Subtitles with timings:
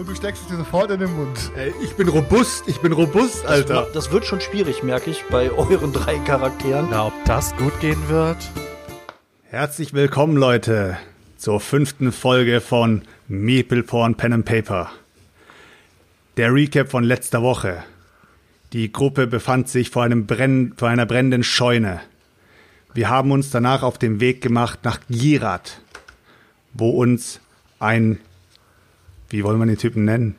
[0.00, 1.52] Und du steckst es dir sofort in den Mund.
[1.54, 3.82] Ey, ich bin robust, ich bin robust, Alter.
[3.82, 6.88] Das, das wird schon schwierig, merke ich, bei euren drei Charakteren.
[6.90, 8.38] Na, ob das gut gehen wird?
[9.50, 10.96] Herzlich willkommen, Leute,
[11.36, 14.90] zur fünften Folge von Meeple Porn Pen and Paper.
[16.38, 17.84] Der Recap von letzter Woche.
[18.72, 22.00] Die Gruppe befand sich vor, einem Brenn, vor einer brennenden Scheune.
[22.94, 25.82] Wir haben uns danach auf den Weg gemacht nach Girat,
[26.72, 27.40] wo uns
[27.78, 28.18] ein,
[29.30, 30.34] wie wollen wir den Typen nennen?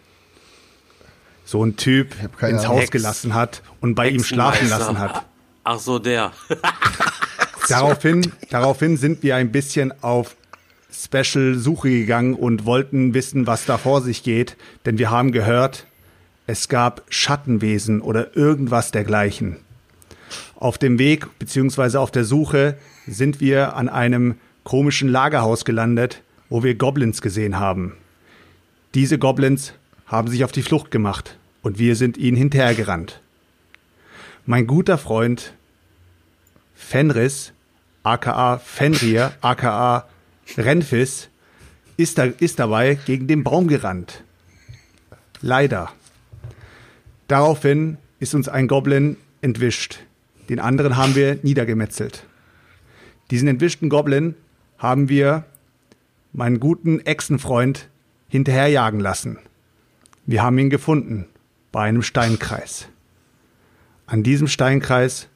[1.45, 2.91] So ein Typ ins Haus Hex.
[2.91, 5.25] gelassen hat und bei ihm schlafen lassen hat.
[5.63, 6.31] Ach so, der.
[7.69, 10.35] Daraufhin, daraufhin sind wir ein bisschen auf
[10.91, 15.85] Special-Suche gegangen und wollten wissen, was da vor sich geht, denn wir haben gehört,
[16.47, 19.57] es gab Schattenwesen oder irgendwas dergleichen.
[20.55, 26.63] Auf dem Weg beziehungsweise auf der Suche sind wir an einem komischen Lagerhaus gelandet, wo
[26.63, 27.93] wir Goblins gesehen haben.
[28.93, 29.73] Diese Goblins
[30.05, 33.21] haben sich auf die Flucht gemacht und wir sind ihnen hinterhergerannt.
[34.45, 35.53] Mein guter Freund
[36.73, 37.53] Fenris,
[38.03, 40.09] aka Fenrir, aka
[40.57, 41.29] Renfis,
[41.95, 44.23] ist, da, ist dabei gegen den Baum gerannt.
[45.41, 45.93] Leider.
[47.29, 49.99] Daraufhin ist uns ein Goblin entwischt.
[50.49, 52.25] Den anderen haben wir niedergemetzelt.
[53.29, 54.35] Diesen entwischten Goblin
[54.77, 55.45] haben wir
[56.33, 57.87] meinen guten Echsenfreund
[58.31, 59.39] hinterherjagen lassen.
[60.25, 61.27] Wir haben ihn gefunden
[61.73, 62.87] bei einem Steinkreis.
[64.05, 65.27] An diesem Steinkreis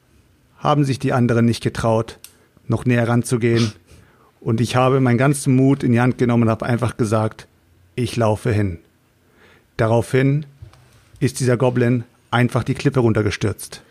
[0.56, 2.18] haben sich die anderen nicht getraut,
[2.66, 3.72] noch näher ranzugehen.
[4.40, 7.46] Und ich habe meinen ganzen Mut in die Hand genommen und habe einfach gesagt,
[7.96, 8.78] ich laufe hin.
[9.76, 10.46] Daraufhin
[11.20, 13.82] ist dieser Goblin einfach die Klippe runtergestürzt.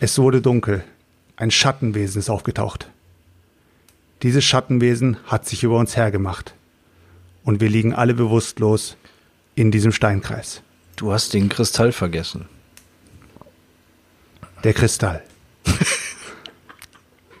[0.00, 0.82] Es wurde dunkel.
[1.36, 2.90] Ein Schattenwesen ist aufgetaucht.
[4.24, 6.54] Dieses Schattenwesen hat sich über uns hergemacht.
[7.44, 8.96] Und wir liegen alle bewusstlos
[9.54, 10.62] in diesem Steinkreis.
[10.96, 12.46] Du hast den Kristall vergessen.
[14.64, 15.22] Der Kristall.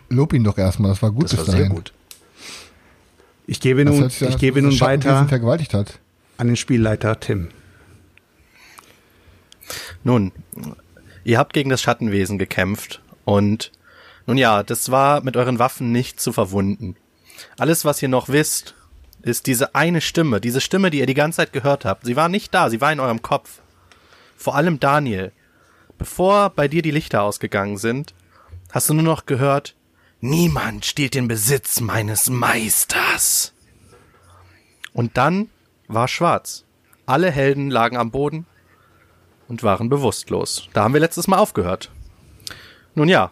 [0.08, 1.74] Lob ihn doch erstmal, das war gut Das war bis sehr dahin.
[1.74, 1.92] gut.
[3.46, 5.98] Ich gebe nun, an, ich gebe nun weiter vergewaltigt hat.
[6.38, 7.48] an den Spielleiter Tim.
[10.04, 10.32] Nun,
[11.24, 13.72] ihr habt gegen das Schattenwesen gekämpft und
[14.26, 16.96] nun ja, das war mit euren Waffen nicht zu verwunden.
[17.58, 18.74] Alles, was ihr noch wisst,
[19.22, 22.04] ist diese eine Stimme, diese Stimme, die ihr die ganze Zeit gehört habt.
[22.04, 23.60] Sie war nicht da, sie war in eurem Kopf.
[24.36, 25.32] Vor allem Daniel.
[25.98, 28.14] Bevor bei dir die Lichter ausgegangen sind,
[28.72, 29.76] hast du nur noch gehört,
[30.20, 33.52] niemand stiehlt den Besitz meines Meisters.
[34.92, 35.48] Und dann
[35.86, 36.64] war schwarz.
[37.06, 38.46] Alle Helden lagen am Boden,
[39.52, 40.70] und waren bewusstlos.
[40.72, 41.90] Da haben wir letztes Mal aufgehört.
[42.94, 43.30] Nun ja.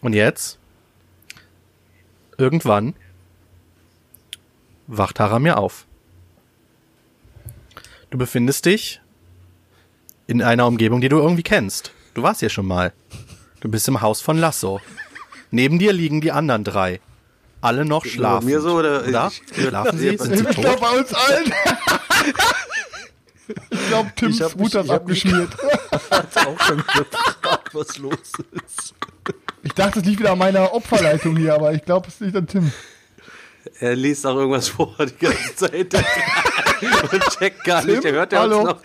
[0.00, 0.60] Und jetzt?
[2.38, 2.94] Irgendwann
[4.96, 5.86] wacht Haramir auf.
[8.10, 9.00] Du befindest dich
[10.26, 11.92] in einer Umgebung, die du irgendwie kennst.
[12.14, 12.92] Du warst hier schon mal.
[13.60, 14.80] Du bist im Haus von Lasso.
[15.50, 17.00] Neben dir liegen die anderen drei.
[17.60, 18.46] Alle noch schlafen.
[18.46, 19.06] mir so, oder?
[19.06, 19.30] oder?
[19.30, 20.16] Ich- Schlafen sie?
[20.18, 20.80] Sind sie Ich glaube tot?
[20.80, 21.52] bei uns allen.
[23.70, 25.56] ich glaube, Tims Ich hab ist ich mich- abgeschmiert.
[26.10, 28.14] Hat auch schon gefragt, was los
[28.66, 28.94] ist.
[29.62, 32.46] Ich dachte, es liegt wieder an meiner Opferleitung hier, aber ich glaube, es liegt an
[32.48, 32.72] Tim.
[33.80, 35.94] Er liest auch irgendwas vor die ganze Zeit.
[37.12, 38.02] Und checkt gar nicht.
[38.04, 38.64] Der hört ja uns Hallo?
[38.64, 38.80] noch.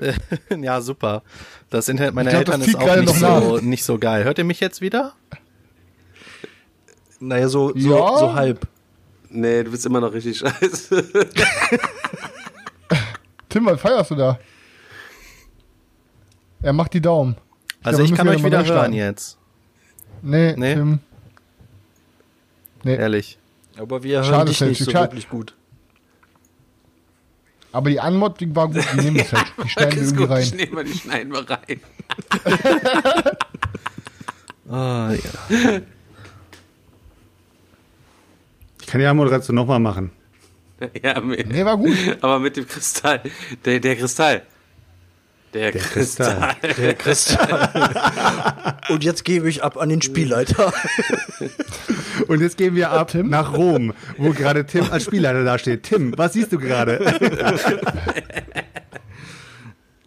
[0.62, 1.22] ja, super.
[1.70, 4.24] Das Internet meiner Ich glaub, Eltern ist auch nicht so, nicht so geil.
[4.24, 5.14] Hört ihr mich jetzt wieder?
[7.20, 8.18] Naja, so, so, Ja.
[8.18, 8.66] so halb.
[9.30, 11.04] Nee, du bist immer noch richtig scheiße.
[13.48, 14.38] Tim, was feierst du da?
[16.62, 17.36] Er macht die Daumen.
[17.82, 19.38] Also glaube, ich kann euch wieder hören jetzt.
[20.22, 20.74] Nee, Nee?
[20.74, 21.00] Tim.
[22.84, 23.38] Nee, Ehrlich.
[23.78, 25.12] Aber wir hören Schade, dich nicht so schade.
[25.12, 25.54] wirklich gut.
[27.72, 28.82] aber die Anmod, die war gut.
[28.94, 29.46] Die nehmen das halt.
[29.62, 30.42] Die schneiden wir irgendwie gut, rein.
[30.42, 31.80] ich nehme die schneiden wir rein.
[34.70, 35.80] Ah, ja.
[38.80, 40.10] Ich kann ja Moderation nochmal machen.
[41.02, 41.96] Ja, mit, Nee, war gut.
[42.20, 43.20] aber mit dem Kristall.
[43.64, 44.42] Der, der Kristall.
[45.54, 46.54] Der, Kristall.
[46.78, 47.68] Der Kristall.
[48.90, 50.72] Und jetzt gebe ich ab an den Spielleiter.
[52.28, 55.84] Und jetzt gehen wir ab nach Rom, wo gerade Tim als Spielleiter da steht.
[55.84, 56.98] Tim, was siehst du gerade?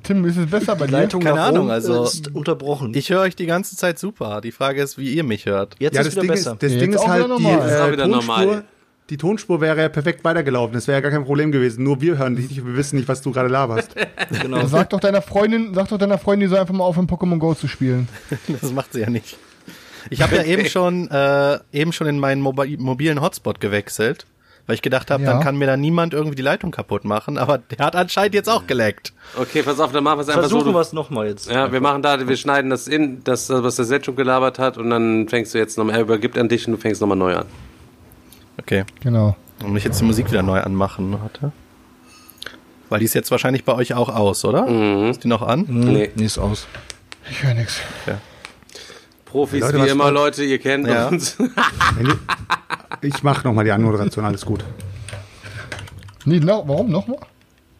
[0.03, 0.97] Tim, ist es besser bei Die dir?
[0.99, 2.91] Leitung Keine Ahnung, Rom also- ist unterbrochen.
[2.95, 4.41] Ich höre euch die ganze Zeit super.
[4.41, 5.75] Die Frage ist, wie ihr mich hört.
[5.79, 6.53] Jetzt Ja, ist Ding besser.
[6.53, 8.37] ist, das Jetzt Ding ist halt wieder die, äh, wieder Tonspur.
[8.37, 8.63] normal.
[9.11, 10.73] Die Tonspur wäre ja perfekt weitergelaufen.
[10.73, 11.83] Das wäre ja gar kein Problem gewesen.
[11.83, 12.65] Nur wir hören dich nicht.
[12.65, 13.93] Wir wissen nicht, was du gerade laberst.
[14.41, 14.65] genau.
[14.67, 17.53] Sag doch deiner Freundin, sag doch deiner Freundin, die soll einfach mal aufhören, Pokémon Go
[17.53, 18.07] zu spielen.
[18.61, 19.37] Das macht sie ja nicht.
[20.09, 24.25] Ich habe ja eben schon, äh, eben schon in meinen Mobi mobilen Hotspot gewechselt,
[24.65, 25.33] weil ich gedacht habe, Ja.
[25.33, 27.37] dann kann mir da niemand irgendwie die Leitung kaputt machen.
[27.37, 29.11] Aber der hat anscheinend jetzt auch geleckt.
[29.37, 30.49] Okay, pass auf, dann machen wir es einfach so.
[30.51, 31.51] Versuchen du- wir es nochmal jetzt.
[31.51, 34.77] Ja, wir machen da, wir schneiden das in, das, was der Set schon gelabert hat
[34.77, 37.35] und dann fängst du jetzt nochmal, er übergibt an dich und du fängst nochmal neu
[37.35, 37.45] an.
[38.59, 38.83] Okay.
[39.01, 39.35] Genau.
[39.63, 41.51] Und ich jetzt die Musik wieder neu anmachen hatte.
[42.89, 44.67] Weil die ist jetzt wahrscheinlich bei euch auch aus, oder?
[45.09, 45.65] Ist die noch an?
[45.67, 46.11] Nee.
[46.15, 46.67] Nee, ist aus.
[47.29, 47.79] Ich höre nichts.
[49.25, 51.07] Profis Leute, wie immer, wollt- Leute, ihr kennt Ja.
[51.07, 51.37] uns.
[53.03, 54.25] Ich mache nochmal die Anmoderation.
[54.25, 54.63] Alles gut.
[56.25, 57.17] Nee, no, warum nochmal?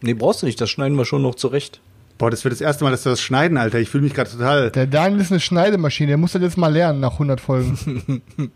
[0.01, 0.59] Nee, brauchst du nicht.
[0.59, 1.79] Das schneiden wir schon noch zurecht.
[2.17, 3.77] Boah, das wird das erste Mal, dass wir das schneiden, Alter.
[3.79, 4.71] Ich fühle mich gerade total.
[4.71, 8.21] Der Daniel ist eine Schneidemaschine, der muss das jetzt mal lernen nach 100 Folgen.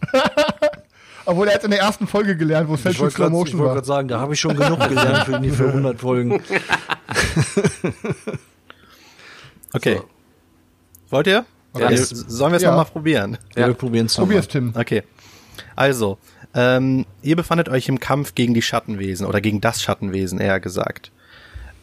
[1.24, 3.36] Obwohl er hat in der ersten Folge gelernt, wo es Ich Fälschung wollte Slow gerade
[3.36, 3.84] Motion wollt war.
[3.84, 6.42] sagen, da habe ich schon genug gelernt für, die- für 100 Folgen.
[9.74, 10.00] Okay.
[11.10, 11.44] Wollt ihr?
[11.78, 11.86] Ja.
[11.86, 12.70] Also, sollen wir es Ja.
[12.70, 13.38] nochmal probieren?
[13.56, 14.72] Ja, wir probieren es Probier's, Tim.
[14.76, 15.02] Okay.
[15.76, 16.18] Also,
[16.54, 21.10] ähm, ihr befandet euch im Kampf gegen die Schattenwesen oder gegen das Schattenwesen, eher gesagt.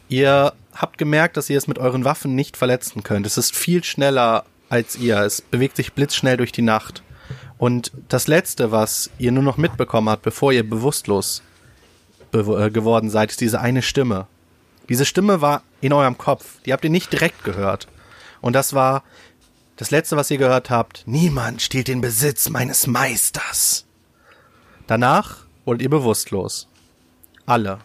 [0.07, 3.25] Ihr habt gemerkt, dass ihr es mit euren Waffen nicht verletzen könnt.
[3.25, 5.17] Es ist viel schneller als ihr.
[5.21, 7.01] Es bewegt sich blitzschnell durch die Nacht.
[7.59, 11.43] Und das Letzte, was ihr nur noch mitbekommen habt, bevor ihr bewusstlos
[12.31, 14.27] bew äh, geworden seid, ist diese eine Stimme.
[14.87, 16.61] Diese Stimme war in eurem Kopf.
[16.65, 17.89] Die habt ihr nicht direkt gehört.
[18.39, 19.03] Und das war
[19.75, 21.03] das Letzte, was ihr gehört habt.
[21.05, 23.85] Niemand stiehlt den Besitz meines Meisters.
[24.87, 26.69] Danach wurdet ihr bewusstlos.
[27.45, 27.79] Alle.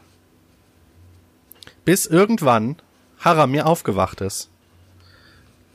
[1.85, 2.77] Bis irgendwann
[3.19, 4.51] Haramir aufgewacht ist.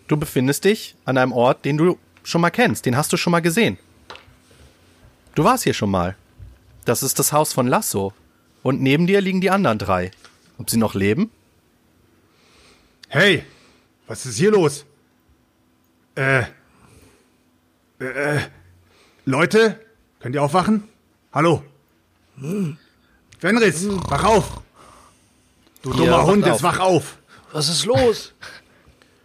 [0.07, 2.86] Du befindest dich an einem Ort, den du schon mal kennst.
[2.86, 3.78] Den hast du schon mal gesehen.
[5.39, 6.18] Du warst hier schon mal.
[6.83, 8.12] Das ist das Haus von Lasso.
[8.62, 10.12] Und neben dir liegen die anderen drei.
[10.57, 11.31] Ob sie noch leben?
[13.07, 13.45] Hey,
[14.06, 14.83] was ist hier los?
[16.15, 16.41] Äh,
[18.00, 18.41] äh,
[19.24, 19.80] Leute,
[20.19, 20.89] könnt ihr aufwachen?
[21.31, 21.63] Hallo?
[23.39, 24.62] Fenris, wach auf!
[25.83, 27.18] Du dummer Hund, jetzt wach auf!
[27.53, 28.33] Was ist los?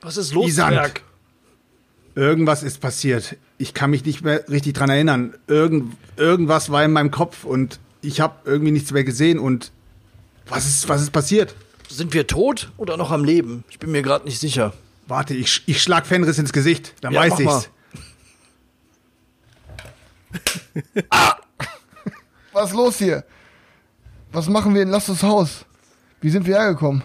[0.01, 0.77] Was ist los, Isand.
[0.77, 1.03] Zwerg?
[2.15, 3.37] Irgendwas ist passiert.
[3.65, 5.33] Ich kann mich nicht mehr richtig dran erinnern.
[5.47, 9.73] Irgend, irgendwas war in meinem Kopf und ich habe irgendwie nichts mehr gesehen und
[10.47, 11.55] was ist, was ist passiert?
[11.89, 13.65] Sind wir tot oder noch am Leben?
[13.71, 14.75] Ich bin mir gerade nicht sicher.
[15.07, 17.71] Warte, ich, ich schlag Fenris ins Gesicht, dann Ja, weiß ich's.
[22.53, 23.25] Was ist los hier?
[24.31, 25.65] Was machen wir in Lassos Haus?
[26.21, 27.03] Wie sind wir hergekommen?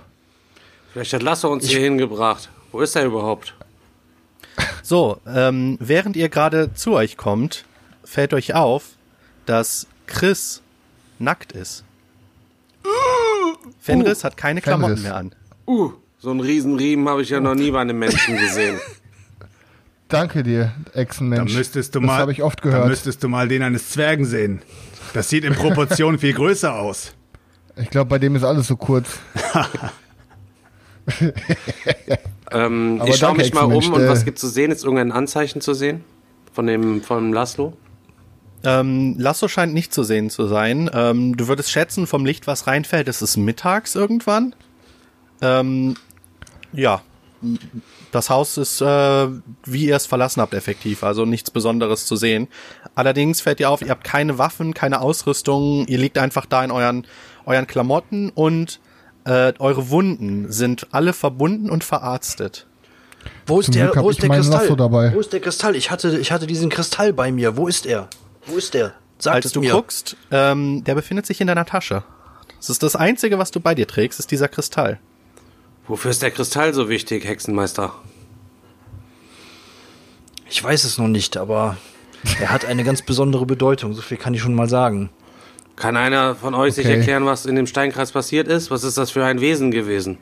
[0.92, 2.50] Vielleicht hat Lasso uns hier hingebracht.
[2.74, 3.54] Wo ist er überhaupt?
[4.90, 7.64] So, ähm, während ihr gerade zu euch kommt,
[8.04, 8.86] fällt euch auf,
[9.46, 10.64] dass Chris
[11.20, 11.84] nackt ist.
[13.80, 15.04] Fenris hat keine Klamotten Fenris.
[15.04, 15.36] mehr an.
[15.68, 18.80] Uh, so einen Riesenriemen habe ich ja noch nie bei einem Menschen gesehen.
[20.08, 21.54] Danke dir, Da Echsenmensch.
[21.54, 22.88] müsstest du das mal, habe ich oft Da gehört.
[22.88, 24.64] müsstest du mal den eines Zwergen sehen.
[25.14, 27.14] Das sieht in Proportion viel größer aus.
[27.76, 29.20] Ich glaube, bei dem ist alles so kurz.
[32.52, 34.72] Ähm, Aber ich schaue mich mal um und äh, was gibt's zu sehen?
[34.72, 36.04] Ist irgendein Anzeichen zu sehen?
[36.54, 37.74] Von dem, von Laszlo?
[38.64, 40.90] Ähm, Lasso scheint nicht zu sehen zu sein.
[40.94, 44.56] Ähm, du würdest schätzen, vom Licht, was reinfällt, es ist mittags irgendwann.
[45.42, 45.96] Ähm,
[46.74, 47.02] ja.
[48.12, 49.28] Das Haus ist, äh,
[49.64, 51.04] wie ihr es verlassen habt, effektiv.
[51.04, 52.50] Also nichts Besonderes zu sehen.
[52.96, 55.88] Allerdings fällt ihr auf, ihr habt keine Waffen, keine Ausrüstung.
[55.88, 57.08] Ihr liegt einfach da in euren,
[57.46, 58.82] euren Klamotten und
[59.26, 62.66] äh, eure Wunden sind alle verbunden und verarztet.
[63.46, 64.70] Wo ist Zum der, wo ist der Kristall?
[64.70, 65.76] Wo ist der Kristall?
[65.76, 67.58] Ich hatte, ich hatte diesen Kristall bei mir.
[67.58, 68.08] Wo ist er?
[68.46, 68.94] Wo ist der?
[69.18, 69.72] Sagt Als es du mir.
[69.74, 72.04] guckst, ähm, der befindet sich in deiner Tasche.
[72.58, 75.00] Das ist das Einzige, was du bei dir trägst, ist dieser Kristall.
[75.88, 77.94] Wofür ist der Kristall so wichtig, Hexenmeister?
[80.50, 81.78] Ich weiß es noch nicht, aber
[82.40, 83.94] er hat eine ganz besondere Bedeutung.
[83.94, 85.10] So viel kann ich schon mal sagen.
[85.80, 86.98] Kann einer von euch sich Okay.
[86.98, 88.70] erklären, was in dem Steinkreis passiert ist?
[88.70, 90.18] Was ist das für ein Wesen gewesen?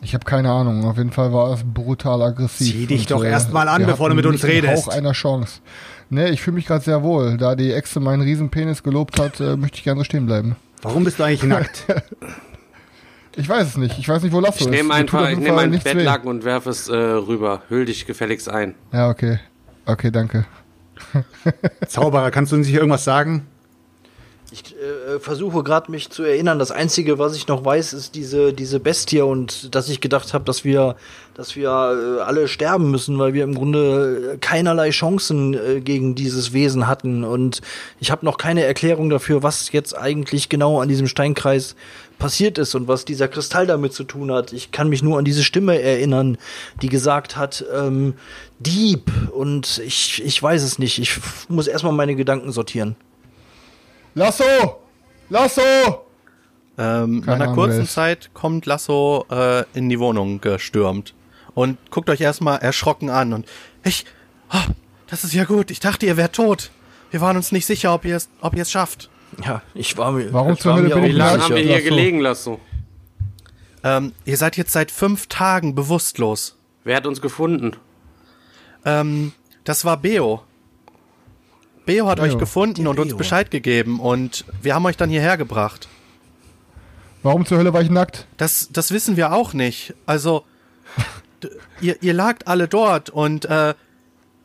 [0.00, 0.84] Ich habe keine Ahnung.
[0.84, 2.72] Auf jeden Fall war es brutal aggressiv.
[2.72, 4.86] Zieh dich doch äh, erst mal an, wir bevor du mit uns redest.
[4.86, 5.60] Hauch einer Chance.
[6.10, 7.36] Ne, ich fühle mich gerade sehr wohl.
[7.36, 10.54] Da die Exe meinen Riesenpenis gelobt hat, äh, möchte ich gerne so stehen bleiben.
[10.82, 11.84] Warum bist du eigentlich nackt?
[13.36, 13.96] Ich weiß es nicht.
[14.00, 14.84] Ich weiß nicht, wo Lasso Ich ist.
[14.84, 15.94] auf einfach, ich nehme einen nichts weh.
[15.94, 17.62] Bettlaken und werfe es äh, rüber.
[17.68, 18.74] Hüll dich gefälligst ein.
[18.92, 19.38] Ja, okay.
[19.86, 20.44] Okay, danke.
[21.86, 23.46] Zauberer, kannst du uns nicht irgendwas sagen?
[24.50, 26.58] Ich äh, versuche gerade mich zu erinnern.
[26.58, 30.44] Das Einzige, was ich noch weiß, ist diese, diese Bestie und dass ich gedacht habe,
[30.46, 30.96] dass wir,
[31.34, 36.14] dass wir äh, alle sterben müssen, weil wir im Grunde äh, keinerlei Chancen äh, gegen
[36.14, 37.24] dieses Wesen hatten.
[37.24, 37.60] Und
[38.00, 41.76] ich habe noch keine Erklärung dafür, was jetzt eigentlich genau an diesem Steinkreis
[42.18, 44.54] passiert ist und was dieser Kristall damit zu tun hat.
[44.54, 46.38] Ich kann mich nur an diese Stimme erinnern,
[46.80, 48.14] die gesagt hat, ähm,
[48.60, 49.12] Dieb.
[49.30, 50.98] Und ich, ich weiß es nicht.
[50.98, 52.96] Ich muss erstmal meine Gedanken sortieren.
[54.18, 54.80] Lasso!
[55.28, 55.62] Lasso!
[56.76, 57.92] Ähm, nach einer kurzen wer ist.
[57.92, 61.14] Zeit kommt Lasso äh, in die Wohnung gestürmt
[61.54, 63.46] und guckt euch erstmal erschrocken an und
[63.84, 64.06] ich,
[64.52, 64.72] oh,
[65.06, 65.70] das ist ja gut.
[65.70, 66.72] Ich dachte, ihr wärt tot.
[67.12, 69.08] Wir waren uns nicht sicher, ob ihr es, ob ihr es schafft.
[69.44, 70.32] Ja, ich war mir.
[70.32, 71.88] Warum zur Hölle bin ich Wie lange haben wir hier Lasso.
[71.88, 72.60] gelegen, Lasso?
[73.84, 76.58] Ähm, ihr seid jetzt seit fünf Tagen bewusstlos.
[76.82, 77.76] Wer hat uns gefunden?
[78.84, 79.32] Ähm,
[79.62, 80.42] das war Beo.
[81.88, 82.26] Beo hat Beo.
[82.26, 83.16] euch gefunden und uns.
[83.16, 85.88] Bescheid gegeben und wir haben euch dann hierher gebracht.
[87.22, 88.26] Warum zur Hölle war ich nackt?
[88.36, 89.94] Das, das wissen wir auch nicht.
[90.04, 90.44] Also,
[91.80, 93.72] ihr, ihr lagt alle dort und äh,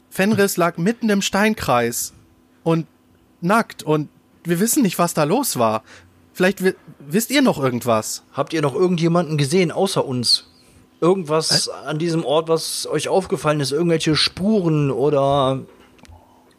[0.09, 2.13] Fenris lag mitten im Steinkreis
[2.63, 2.87] und
[3.41, 4.07] nackt und
[4.45, 5.83] wir wissen nicht, was da los war.
[6.31, 8.23] Vielleicht wi wisst ihr noch irgendwas.
[8.31, 10.49] Habt ihr noch irgendjemanden gesehen außer uns?
[11.01, 13.73] Irgendwas an diesem Ort, was euch aufgefallen ist?
[13.73, 15.59] Irgendwelche Spuren oder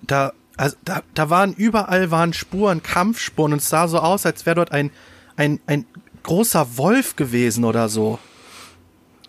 [0.07, 4.47] Da, also, da, da waren überall waren Spuren, Kampfspuren und es sah so aus, als
[4.47, 4.91] wäre dort ein,
[5.37, 5.87] ein, ein
[6.23, 8.19] großer Wolf gewesen oder so.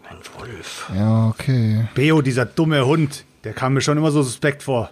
[0.10, 0.92] ein Wolf?
[0.96, 1.88] Ja, okay.
[1.96, 4.90] Beo, dieser dumme Hund, der kam mir schon immer so suspekt vor.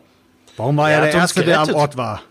[0.58, 1.74] Warum war Er er der Erste, der am.
[1.74, 2.22] Ort war?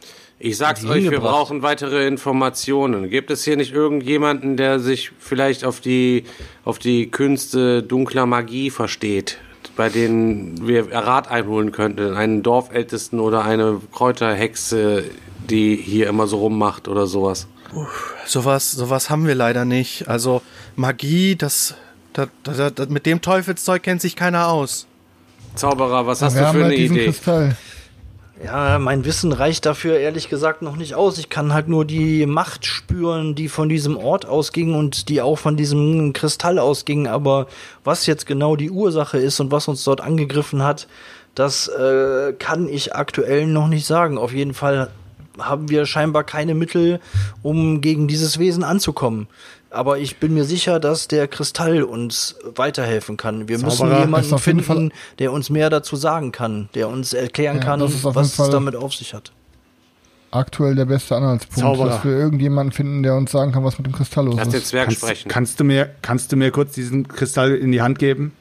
[0.44, 3.08] Ich sag's euch, wir brauchen weitere Informationen.
[3.10, 6.24] Gibt es hier nicht irgendjemanden, der sich vielleicht auf die,
[6.64, 9.38] auf die Künste dunkler Magie versteht,
[9.76, 12.14] bei denen wir Rat einholen könnten?
[12.14, 15.04] Einen Dorfältesten oder eine Kräuterhexe,
[15.48, 17.46] die hier immer so rummacht oder sowas?
[18.26, 20.08] Sowas, sowas haben wir leider nicht.
[20.08, 20.42] Also
[20.76, 21.74] Magie, das,
[22.12, 24.86] das, das, das mit dem Teufelszeug kennt sich keiner aus.
[25.54, 27.04] Zauberer, was hast wir du für halt eine diesen Idee?
[27.06, 27.56] Kristall.
[28.44, 31.16] Ja, mein Wissen reicht dafür ehrlich gesagt noch nicht aus.
[31.18, 35.38] Ich kann halt nur die Macht spüren, die von diesem Ort ausging und die auch
[35.38, 37.06] von diesem Kristall ausging.
[37.06, 37.46] Aber
[37.84, 40.88] was jetzt genau die Ursache ist und was uns dort angegriffen hat,
[41.36, 44.18] das äh, kann ich aktuell noch nicht sagen.
[44.18, 44.90] Auf jeden Fall
[45.38, 47.00] haben wir scheinbar keine Mittel,
[47.42, 49.28] um gegen dieses Wesen anzukommen.
[49.72, 53.48] Aber ich bin mir sicher, dass der Kristall uns weiterhelfen kann.
[53.48, 57.14] Wir müssen Zauberer, ist jemanden finden, Fall- der uns mehr dazu sagen kann, der uns
[57.14, 59.32] erklären Ja, kann, das ist auf was jeden Fall- es damit auf sich hat.
[60.30, 61.88] Aktuell der beste Anhaltspunkt, Zauberer.
[61.88, 64.60] dass wir irgendjemanden finden, der uns sagen kann, was mit dem Kristall los Lass den
[64.60, 64.68] ist.
[64.68, 65.28] Zwerg Kannst, sprechen.
[65.28, 68.32] kannst, du mir, kannst du mir kurz diesen Kristall in die Hand geben?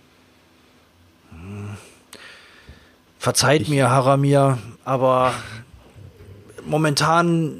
[3.19, 5.33] Verzeiht mir, Haramir, aber
[6.65, 7.57] momentan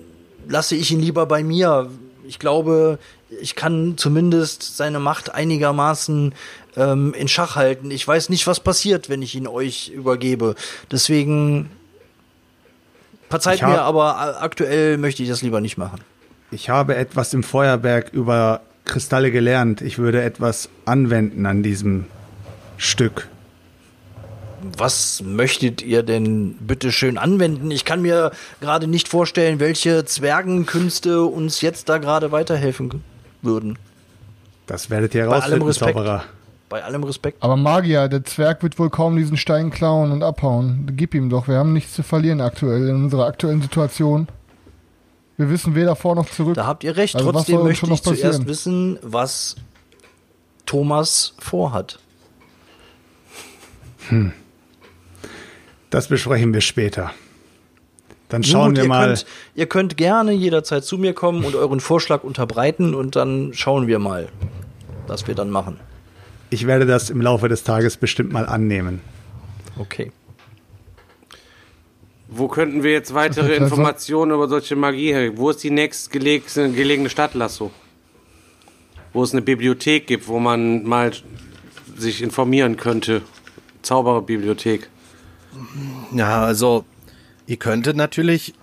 [0.48, 1.90] lasse ich ihn lieber bei mir.
[2.28, 2.98] Ich glaube,
[3.40, 6.34] ich kann zumindest seine Macht einigermaßen
[6.76, 7.92] ähm, in Schach halten.
[7.92, 10.56] Ich weiß nicht, was passiert, wenn ich ihn euch übergebe.
[10.92, 11.70] Deswegen
[13.30, 16.02] verzeiht mir, aber aktuell möchte ich das lieber nicht machen.
[16.52, 19.82] Ich habe etwas im Feuerberg über Kristalle gelernt.
[19.82, 22.06] Ich würde etwas anwenden an diesem
[22.78, 23.30] Stück.
[24.78, 27.72] Was möchtet ihr denn bitte schön anwenden?
[27.72, 32.90] Ich kann mir gerade nicht vorstellen, welche Zwergenkünste uns jetzt da gerade weiterhelfen
[33.42, 33.78] würden.
[34.68, 35.94] Das werdet ihr Bei allem herausfinden, Respekt.
[35.96, 36.24] Zauberer.
[36.70, 37.44] Bei allem Respekt.
[37.44, 40.92] Aber Magier, der Zwerg wird wohl kaum diesen Stein klauen und abhauen.
[40.96, 44.28] Gib ihm doch, wir haben nichts zu verlieren aktuell, in unserer aktuellen Situation.
[45.38, 46.56] Wir wissen weder vor noch zurück.
[46.56, 47.16] Da habt ihr recht.
[47.16, 49.56] Also Trotzdem möchte schon noch ich zuerst wissen, was
[50.66, 52.00] Thomas vorhat.
[55.90, 57.12] Das besprechen wir später.
[58.32, 59.08] Dann schauen gut, wir ihr mal.
[59.08, 63.88] Könnt, ihr könnt gerne jederzeit zu mir kommen und euren Vorschlag unterbreiten und dann schauen
[63.88, 64.30] wir mal,
[65.08, 65.78] was wir dann machen.
[66.50, 69.02] Ich werde das im Laufe des Tages bestimmt mal annehmen.
[69.78, 70.12] Okay.
[72.30, 75.38] Wo könnten wir jetzt weitere Das ist ja so- Informationen über solche Magie her?
[75.38, 77.72] Wo ist die nächstgelegene gelegene Stadt, Lasso?
[79.12, 81.12] Wo es eine Bibliothek gibt, wo man mal
[81.98, 83.24] sich informieren könnte.
[83.82, 84.90] Zaubererbibliothek.
[86.16, 86.86] Ja, also,
[87.52, 88.54] ihr könntet natürlich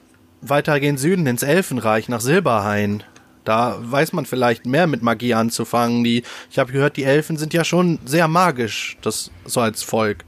[0.41, 3.03] weitergehen Süden ins Elfenreich nach Silberhain.
[3.45, 6.05] Da weiß man vielleicht mehr mit Magie anzufangen.
[6.05, 10.25] Die, ich habe gehört, die Elfen sind ja schon sehr magisch, das so als Volk.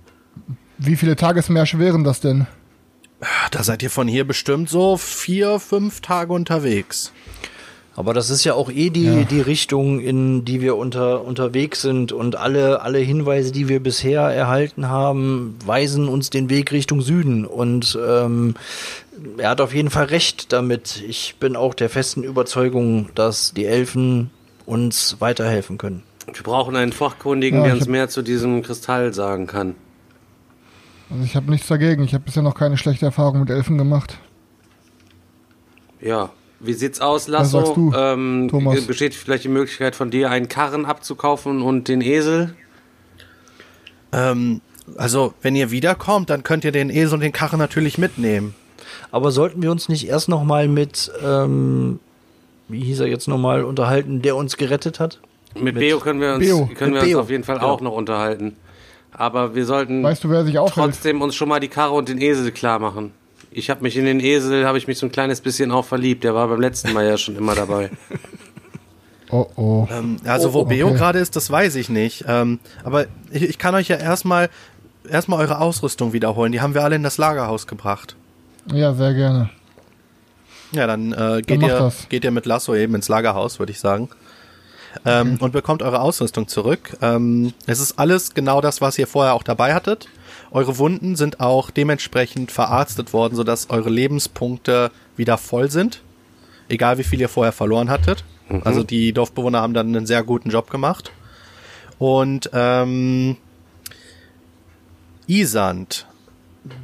[0.77, 2.47] Wie viele Tagesmärsche wären das denn?
[3.51, 7.13] Da seid ihr von hier bestimmt so vier, fünf Tage unterwegs.
[8.01, 9.25] Aber das ist ja auch eh die, Ja.
[9.25, 14.23] die Richtung, in die wir unter, unterwegs sind und alle, alle Hinweise, die wir bisher
[14.23, 18.55] erhalten haben, weisen uns den Weg Richtung Süden und ähm,
[19.37, 21.03] er hat auf jeden Fall recht damit.
[21.07, 24.31] Ich bin auch der festen Überzeugung, dass die Elfen
[24.65, 26.03] uns weiterhelfen können.
[26.33, 29.75] Wir brauchen einen Fachkundigen, Ja, der uns mehr zu diesem Kristall sagen kann.
[31.11, 32.03] Also ich habe nichts dagegen.
[32.05, 34.17] Ich habe bisher noch keine schlechte Erfahrung mit Elfen gemacht.
[36.01, 36.31] Ja.
[36.61, 37.59] Wie sieht's aus, Lasso?
[37.61, 38.83] sagst du, ähm, Thomas?
[38.87, 42.55] Besteht vielleicht die Möglichkeit von dir, einen Karren abzukaufen und den Esel?
[44.13, 44.61] Ähm,
[44.97, 48.55] also, wenn ihr wiederkommt, dann könnt ihr den Esel und den Karren natürlich mitnehmen.
[49.11, 51.99] Aber sollten wir uns nicht erst noch mal mit, ähm,
[52.69, 55.21] wie hieß er jetzt nochmal, unterhalten, der uns gerettet hat?
[55.59, 56.69] Mit, Beo können wir uns, Beo.
[56.75, 57.69] können wir Mit uns auf jeden Fall Genau.
[57.71, 58.57] auch noch unterhalten.
[59.13, 60.93] Aber wir sollten Weißt du, wer sich aufhält?
[60.93, 63.13] trotzdem uns schon mal die Karre und den Esel klar machen.
[63.51, 66.25] Ich habe mich in den Esel, habe ich mich so ein kleines bisschen auch verliebt.
[66.25, 67.91] Der war beim letzten Mal ja schon immer dabei.
[69.33, 69.87] Oh oh.
[69.93, 70.79] Ähm, also, wo okay.
[70.79, 72.25] Beo gerade ist, das weiß ich nicht.
[72.27, 74.51] Ähm, aber ich, ich kann euch ja erstmal
[75.09, 76.53] erstmal eure Ausrüstung wiederholen.
[76.53, 78.17] Die haben wir alle in das Lagerhaus gebracht.
[78.73, 79.51] Ja, sehr gerne.
[80.73, 83.81] Ja, dann äh, geht, mach ihr, geht ihr mit Lasso eben ins Lagerhaus, würde ich
[83.81, 84.09] sagen.
[85.05, 86.97] Ähm, Und bekommt eure Ausrüstung zurück.
[87.01, 90.09] Ähm, es ist alles genau das, was ihr vorher auch dabei hattet.
[90.53, 96.03] Eure Wunden sind auch dementsprechend verarztet worden, sodass eure Lebenspunkte wieder voll sind.
[96.69, 98.25] Egal wie viel ihr vorher verloren hattet.
[98.65, 101.13] Also die Dorfbewohner haben dann einen sehr guten Job gemacht.
[101.99, 103.37] Und ähm,
[105.29, 106.07] Isand,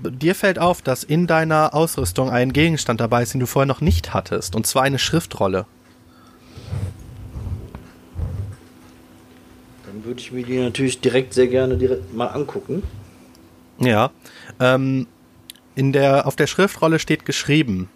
[0.04, 3.80] dir fällt auf, dass in deiner Ausrüstung ein Gegenstand dabei ist, den du vorher noch
[3.80, 4.54] nicht hattest.
[4.54, 5.66] Und zwar eine Schriftrolle.
[9.86, 12.84] Dann würde ich mir die natürlich direkt sehr gerne direkt mal angucken.
[13.78, 14.10] Ja.
[14.60, 15.06] Ähm,
[15.74, 17.88] in der, auf der Schriftrolle steht geschrieben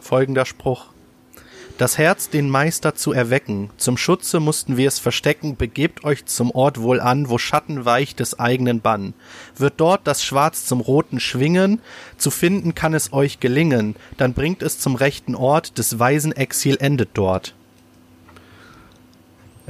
[0.00, 0.86] folgender Spruch.
[1.78, 3.70] Das Herz, den Meister zu erwecken.
[3.78, 5.56] Zum Schutze mussten wir es verstecken.
[5.56, 9.14] Begebt euch zum Ort wohl an, wo Schatten weicht des eigenen Bann.
[9.56, 11.80] Wird dort das Schwarz zum Roten schwingen,
[12.18, 13.96] zu finden kann es euch gelingen.
[14.18, 17.54] Dann bringt es zum rechten Ort, des weisen Exil endet dort.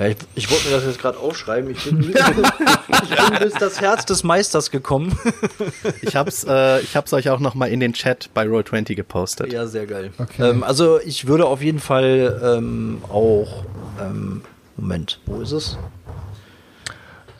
[0.00, 1.70] Ja, ich, ich wollte mir das jetzt gerade aufschreiben.
[1.70, 5.16] Ich bin, ich bin bis das Herz des Meisters gekommen.
[6.02, 9.52] Ich hab's, äh, ich hab's euch auch noch mal in den Chat bei Roll20 gepostet.
[9.52, 10.10] ja, sehr geil.
[10.18, 10.50] Okay.
[10.50, 13.64] Ähm, also ich würde auf jeden Fall ähm, auch.
[14.00, 14.42] Ähm,
[14.76, 15.78] Moment, wo ist es?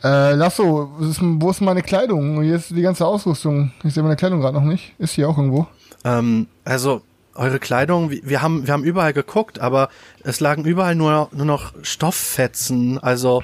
[0.03, 2.43] Äh, Lasso, wo ist meine Kleidung?
[2.43, 3.71] Hier ist die ganze Ausrüstung.
[3.83, 4.93] Ich sehe meine Kleidung gerade noch nicht.
[4.99, 5.67] Ist hier auch irgendwo?
[6.03, 7.01] Ähm, also
[7.35, 9.89] eure Kleidung, wir haben, wir haben überall geguckt, aber
[10.23, 13.43] es lagen überall nur, nur noch Stofffetzen, also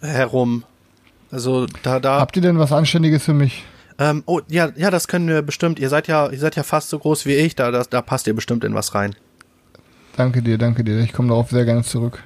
[0.00, 0.64] herum.
[1.30, 2.20] Also da, da.
[2.20, 3.64] Habt ihr denn was Anständiges für mich?
[3.98, 5.78] Ähm, oh, ja, ja, das können wir bestimmt.
[5.78, 8.26] Ihr seid ja, ihr seid ja fast so groß wie ich, da, das, da passt
[8.26, 9.14] ihr bestimmt in was rein.
[10.16, 10.98] Danke dir, danke dir.
[11.00, 12.22] Ich komme darauf sehr gerne zurück.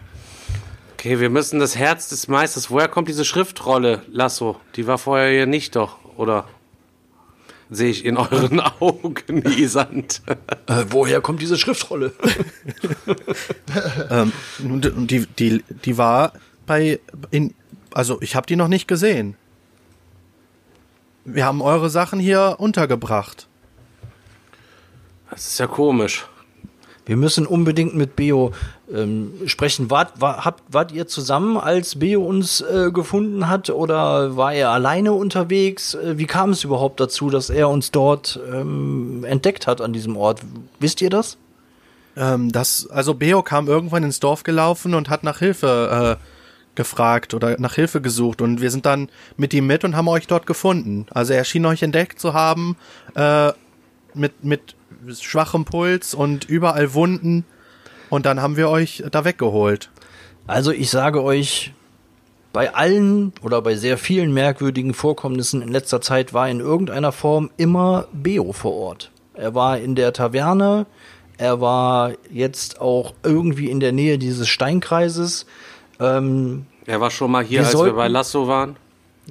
[0.95, 2.71] Okay, wir müssen das Herz des Meisters.
[2.71, 4.61] Woher kommt diese Schriftrolle, Lasso?
[4.77, 6.47] Die war vorher hier nicht doch, oder?
[7.75, 10.23] Sehe ich in euren Augen, Isand.
[10.67, 12.13] Äh, woher kommt diese Schriftrolle?
[14.11, 14.33] Ähm,
[14.63, 16.33] und und die, die, die war
[16.67, 17.55] bei, in,
[17.93, 19.37] also ich habe die noch nicht gesehen.
[21.25, 23.49] Wir haben eure Sachen hier untergebracht.
[25.31, 26.27] Das ist ja komisch.
[27.07, 28.53] Wir müssen unbedingt mit Beo
[28.93, 29.91] ähm, sprechen.
[29.91, 34.71] Wart, war, habt, wart ihr zusammen, als Beo uns äh, gefunden hat, oder war er
[34.71, 35.95] alleine unterwegs?
[35.95, 40.17] Äh, wie kam es überhaupt dazu, dass er uns dort ähm, entdeckt hat an diesem
[40.17, 40.41] Ort?
[40.81, 41.39] Wisst ihr das?
[42.17, 46.25] Ähm, das, also Beo kam irgendwann ins Dorf gelaufen und hat nach Hilfe äh,
[46.75, 50.27] gefragt oder nach Hilfe gesucht und wir sind dann mit ihm mit und haben euch
[50.27, 51.07] dort gefunden.
[51.11, 52.77] Also er schien euch entdeckt zu haben
[53.15, 53.53] äh,
[54.13, 54.75] mit mit
[55.21, 57.45] schwachem Puls und überall Wunden
[58.15, 59.91] und dann haben wir euch da weggeholt.
[60.47, 61.73] Also ich sage euch,
[62.53, 67.51] bei allen oder bei sehr vielen merkwürdigen Vorkommnissen in letzter Zeit war in irgendeiner Form
[67.57, 69.11] immer Beo vor Ort.
[69.35, 70.87] Er war in der Taverne,
[71.39, 75.47] er war jetzt auch irgendwie in der Nähe dieses Steinkreises.
[75.99, 78.77] Ähm, Er war schon mal hier, Wir als sollten- wir bei Lasso waren.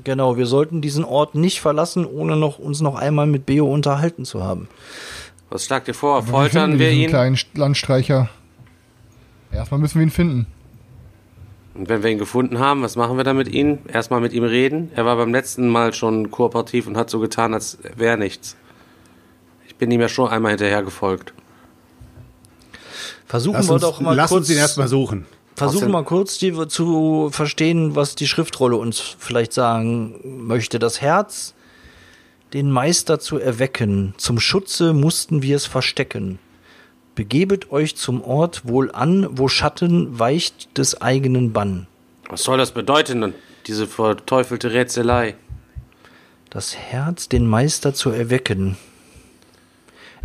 [0.04, 4.26] genau, wir sollten diesen Ort nicht verlassen, ohne noch, uns noch einmal mit Beo unterhalten
[4.26, 4.67] zu haben.
[5.50, 6.24] Was schlagt ihr vor?
[6.24, 7.10] Foltern wir diesen ihn?
[7.10, 8.30] kleinen St- Landstreicher.
[9.54, 10.48] Erstmal müssen wir ihn finden.
[11.76, 13.80] Und wenn wir ihn gefunden haben, was machen wir dann mit ihm?
[13.88, 14.92] Erstmal mit ihm reden.
[14.96, 18.56] Er war beim letzten Mal schon kooperativ und hat so getan, als wäre nichts.
[19.68, 21.34] Ich bin ihm ja schon einmal hinterher gefolgt.
[23.26, 25.26] Versuchen Lass wir uns, doch mal lass kurz, uns ihn erstmal suchen.
[25.56, 30.78] versuchen Außerdem- mal kurz die, zu verstehen, was die Schriftrolle uns vielleicht sagen möchte.
[30.78, 31.56] Das Herz,
[32.54, 34.13] den Meister zu erwecken.
[34.18, 36.38] Zum Schutze mussten wir es verstecken.
[37.15, 41.88] Begebet euch zum Ort wohl an, wo Schatten weicht des eigenen Bann.
[42.30, 43.36] Was soll das bedeuten,
[43.67, 45.36] diese verteufelte Rätselei?
[46.49, 48.78] Das Herz, den Meister zu erwecken.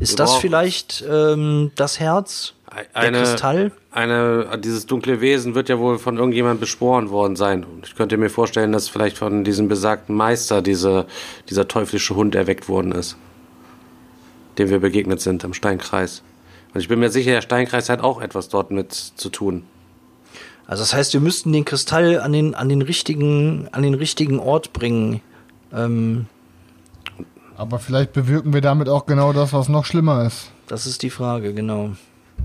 [0.01, 2.55] Ist Wir das vielleicht ähm, das Herz?
[2.71, 3.73] Der Eine, Kristall?
[3.91, 7.65] eine, dieses dunkle Wesen wird ja wohl von irgendjemand beschworen worden sein.
[7.65, 11.07] Und ich könnte mir vorstellen, dass vielleicht von diesem besagten Meister diese,
[11.49, 13.17] dieser teuflische Hund erweckt worden ist,
[14.59, 16.23] dem wir begegnet sind am Steinkreis.
[16.79, 19.65] Und ich bin mir sicher, der Steinkreis hat auch etwas dort mit zu tun.
[20.69, 24.39] Also das heißt, wir müssten den Kristall an den, an den richtigen, an den richtigen
[24.39, 25.21] Ort bringen.
[25.75, 26.27] Ähm,
[27.57, 30.53] Aber vielleicht bewirken wir damit auch genau das, was noch schlimmer ist.
[30.69, 31.97] das ist die Frage, genau.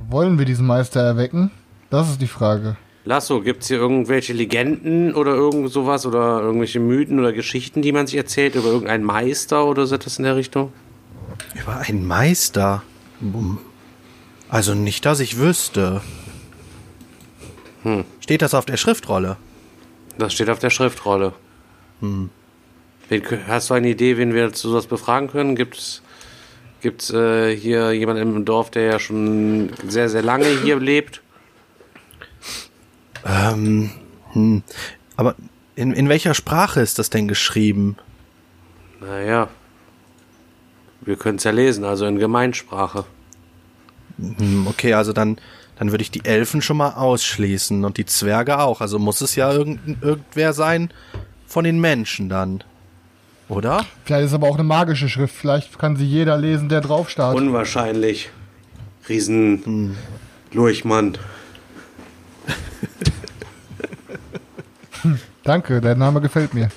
[0.09, 1.51] Wollen wir diesen Meister erwecken?
[1.91, 2.75] Das ist die Frage.
[3.05, 8.07] Lasso, gibt's hier irgendwelche Legenden oder irgend sowas oder irgendwelche Mythen oder Geschichten, die man
[8.07, 10.73] sich erzählt über irgendeinen Meister oder so etwas in der Richtung?
[11.53, 12.81] Über einen Meister?
[14.53, 14.55] Hm.
[14.55, 16.01] Also nicht, dass ich wüsste.
[18.19, 19.37] Steht das auf der Schriftrolle?
[20.19, 21.33] Das steht auf der Schriftrolle.
[21.99, 22.29] Wen,
[23.09, 25.55] kö- hast du eine Idee, wen wir zu sowas befragen können?
[25.55, 26.01] Gibt's
[26.81, 31.21] gibt's äh, hier jemanden im Dorf, der ja schon sehr, sehr lange hier lebt?
[33.25, 33.89] Ähm,
[34.33, 34.63] hm.
[35.15, 35.35] Aber
[35.75, 37.97] in, in welcher Sprache ist das denn geschrieben?
[39.01, 39.47] Naja.
[41.01, 43.05] Wir können es ja lesen, also in Gemeinsprache.
[44.37, 45.37] Hm, okay, also dann,
[45.77, 48.81] dann würde ich die Elfen schon mal ausschließen und die Zwerge auch.
[48.81, 50.91] Also muss es ja irgend, irgendwer sein
[51.47, 52.63] von den Menschen dann.
[53.49, 53.85] Oder?
[54.05, 55.35] Vielleicht ist aber auch eine magische Schrift.
[55.35, 57.35] Vielleicht kann sie jeder lesen, der drauf starrt.
[57.35, 58.29] Unwahrscheinlich.
[59.09, 59.97] Riesen
[60.53, 61.17] Lurchmann.
[65.43, 66.69] Danke, der Name gefällt mir.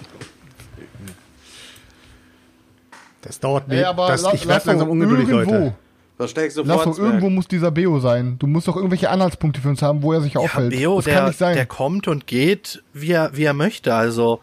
[3.23, 3.87] Das dauert Ey, nicht.
[3.87, 5.75] aber Das, ich werde langsam ungeduldig, irgendwo, Leute.
[6.19, 6.99] Was steckst du vor, Zwerg?
[6.99, 8.37] irgendwo muss dieser Beo sein.
[8.39, 10.71] Du musst doch irgendwelche Anhaltspunkte für uns haben, wo er sich Ja, aufhält.
[10.71, 11.55] Beo, das der, kann nicht sein.
[11.55, 13.93] der kommt und geht, wie er, wie er möchte.
[13.95, 14.41] Also,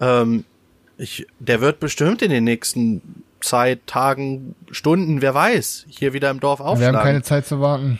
[0.00, 0.44] ähm,
[0.98, 3.02] ich, der wird bestimmt in den nächsten
[3.40, 6.96] Zeit, Tagen, Stunden, wer weiß, hier wieder im Dorf wir aufschlagen.
[6.96, 7.98] haben keine Zeit zu warten.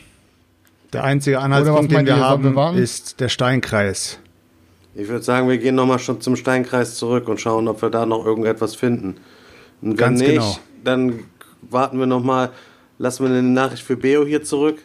[0.93, 2.79] Der einzige Anhaltspunkt, den wir wir haben, warten?
[2.79, 4.19] ist der Steinkreis.
[4.95, 8.07] Ich würde sagen, wir gehen nochmal schon zum Steinkreis zurück und schauen, ob wir da
[8.07, 9.17] noch irgendetwas finden.
[9.83, 10.57] Und wenn Ganz nicht, genau.
[10.85, 11.21] dann
[11.61, 12.51] warten wir nochmal,
[12.99, 14.79] lassen wir eine Nachricht für Beo hier zurück,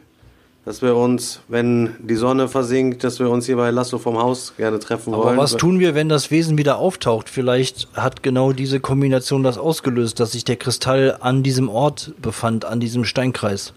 [0.65, 4.53] dass wir uns, wenn die Sonne versinkt, dass wir uns hier bei Lasso vom Haus
[4.57, 5.37] gerne treffen Aber wollen.
[5.37, 7.29] was tun wir, wenn das Wesen wieder auftaucht?
[7.29, 12.65] Vielleicht hat genau diese Kombination das ausgelöst, dass sich der Kristall an diesem Ort befand,
[12.65, 13.73] an diesem Steinkreis.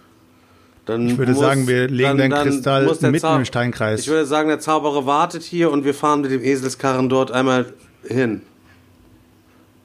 [0.85, 4.01] Dann Ich würde sagen, wir legen den Kristall muss der mitten Zau- im Steinkreis.
[4.01, 7.73] Ich würde sagen, der Zauberer wartet hier und wir fahren mit dem Eselskarren dort einmal
[8.07, 8.43] hin.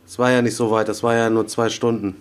[0.05, 2.15] Es war ja nicht so weit, das war ja nur zwei Stunden.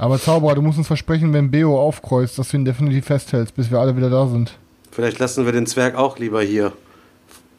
[0.00, 3.70] Aber Zauberer, du musst uns versprechen, wenn Beo aufkreuzt, dass du ihn definitiv festhältst, bis
[3.70, 4.56] wir alle wieder da sind.
[4.90, 6.72] Vielleicht lassen wir den Zwerg auch lieber hier.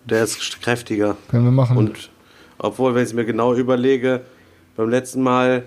[0.06, 1.18] Der ist kräftiger.
[1.30, 1.78] Können wir machen.
[1.78, 2.10] Und
[2.58, 4.22] obwohl, wenn ich es mir genau überlege,
[4.76, 5.66] beim letzten Mal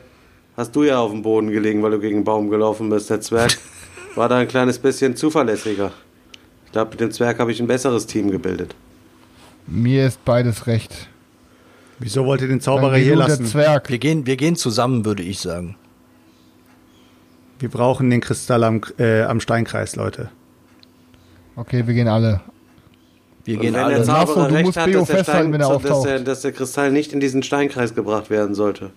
[0.56, 3.08] hast du ja auf dem Boden gelegen, weil du gegen den Baum gelaufen bist.
[3.08, 3.56] Der Zwerg
[4.16, 5.92] war da ein kleines bisschen zuverlässiger.
[6.66, 8.74] Ich glaube, mit dem Zwerg habe ich ein besseres Team gebildet.
[9.68, 11.08] Mir ist beides recht.
[12.00, 13.46] Wieso wollt ihr den Zauberer hier lassen?
[13.46, 13.90] Zwerg.
[13.90, 15.76] Wir gehen, wir gehen zusammen, würde ich sagen.
[17.58, 20.28] Wir brauchen den Kristall am, äh, am Steinkreis, Leute.
[21.56, 22.40] Okay, wir gehen alle.
[23.44, 23.98] Wir Und gehen wenn der alle.
[23.98, 26.06] Lasso, Zauberer du recht musst hat, dass der, Stein, wenn er dass, auftaucht.
[26.08, 28.90] der, dass der Kristall nicht in diesen Steinkreis gebracht werden sollte.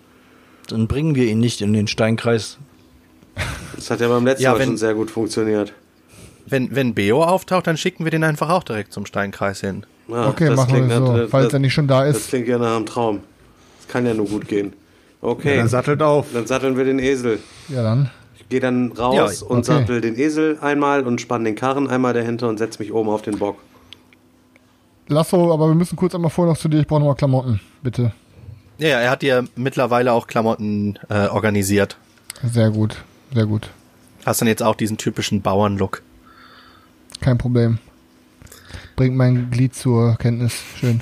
[0.67, 2.58] Dann bringen wir ihn nicht in den Steinkreis.
[3.76, 5.74] Das hat ja beim letzten Ja, Mal wenn- schon sehr gut funktioniert.
[6.50, 9.86] Wenn, wenn Beo auftaucht, dann schicken wir den einfach auch direkt zum Steinkreis hin.
[10.08, 11.12] Ja, Okay, das machen wir so.
[11.17, 12.30] nach- Falls das, er nicht schon da Das ist.
[12.30, 13.20] klingt ja nach einem Traum.
[13.80, 14.74] Das kann ja nur gut gehen.
[15.22, 16.28] Ja, Okay, dann sattelt auf.
[16.34, 17.39] dann satteln wir den Esel.
[17.67, 18.10] Ja, dann.
[18.50, 19.80] Gehe dann raus Ja, und okay.
[19.80, 23.22] sattel den Esel einmal und spann den Karren einmal dahinter und setz mich oben auf
[23.22, 23.58] den Bock.
[25.08, 26.80] Lasso, aber wir müssen kurz einmal vorher noch zu dir.
[26.80, 28.14] Ich brauche nochmal Klamotten, bitte.
[28.78, 31.98] Ja, ja, er hat dir mittlerweile auch Klamotten äh, organisiert.
[32.44, 33.70] Sehr gut, sehr gut.
[34.26, 36.02] Hast dann jetzt auch diesen typischen Bauernlook.
[37.22, 37.80] Kein Problem.
[38.96, 40.62] Bringt mein Glied zur Kenntnis.
[40.80, 41.02] Schön.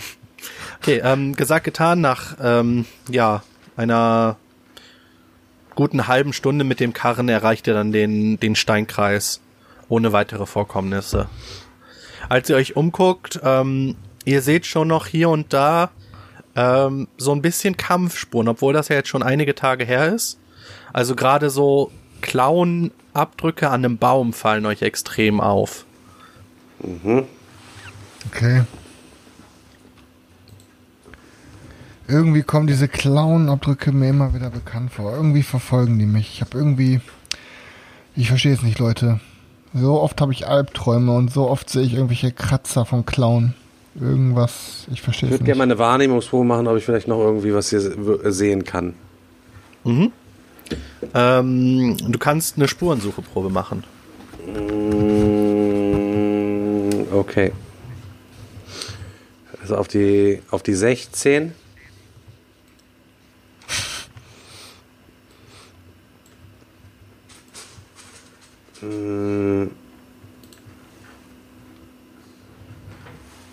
[0.80, 3.44] Okay, ähm, gesagt, getan, nach ähm, ja,
[3.76, 4.38] einer
[5.76, 9.42] guten halben Stunde mit dem Karren erreicht ihr dann den, den Steinkreis
[9.90, 11.28] ohne weitere Vorkommnisse.
[12.30, 15.92] Als ihr euch umguckt, ähm, ihr seht schon noch hier und da
[16.56, 20.40] ähm, so ein bisschen Kampfspuren, obwohl das ja jetzt schon einige Tage her ist.
[20.94, 25.86] Also gerade so Klauenabdrücke an einem Baum fallen euch extrem auf.
[28.28, 28.64] Okay.
[32.08, 35.14] Irgendwie kommen diese Clown-Abdrücke mir immer wieder bekannt vor.
[35.16, 36.30] Irgendwie verfolgen die mich.
[36.36, 37.02] Ich habe irgendwie
[38.16, 39.20] Ich verstehe es nicht, Leute.
[39.74, 43.56] So oft habe ich Albträume und so oft sehe ich irgendwelche Kratzer vom Clown.
[44.00, 45.68] Irgendwas, ich verstehe Ich es würde gerne nicht.
[45.68, 48.94] mal eine Wahrnehmungsprobe machen, ob ich vielleicht noch irgendwie was hier se- sehen kann.
[51.14, 53.84] Ähm, du kannst eine Spurensucheprobe machen.
[54.46, 55.26] Mm,
[57.14, 57.52] Okay.
[59.62, 61.54] Also auf die, auf die 16.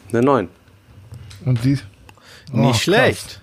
[0.08, 0.48] Eine 9.
[1.44, 1.58] Und?
[2.52, 2.82] Oh, Nicht krass.
[2.82, 3.40] schlecht.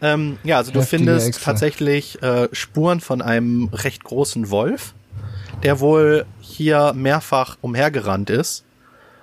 [0.00, 1.40] Ähm, ja, also du Heftige findest Echse.
[1.40, 4.94] tatsächlich äh, Spuren von einem recht großen Wolf,
[5.62, 8.64] der wohl hier mehrfach umhergerannt ist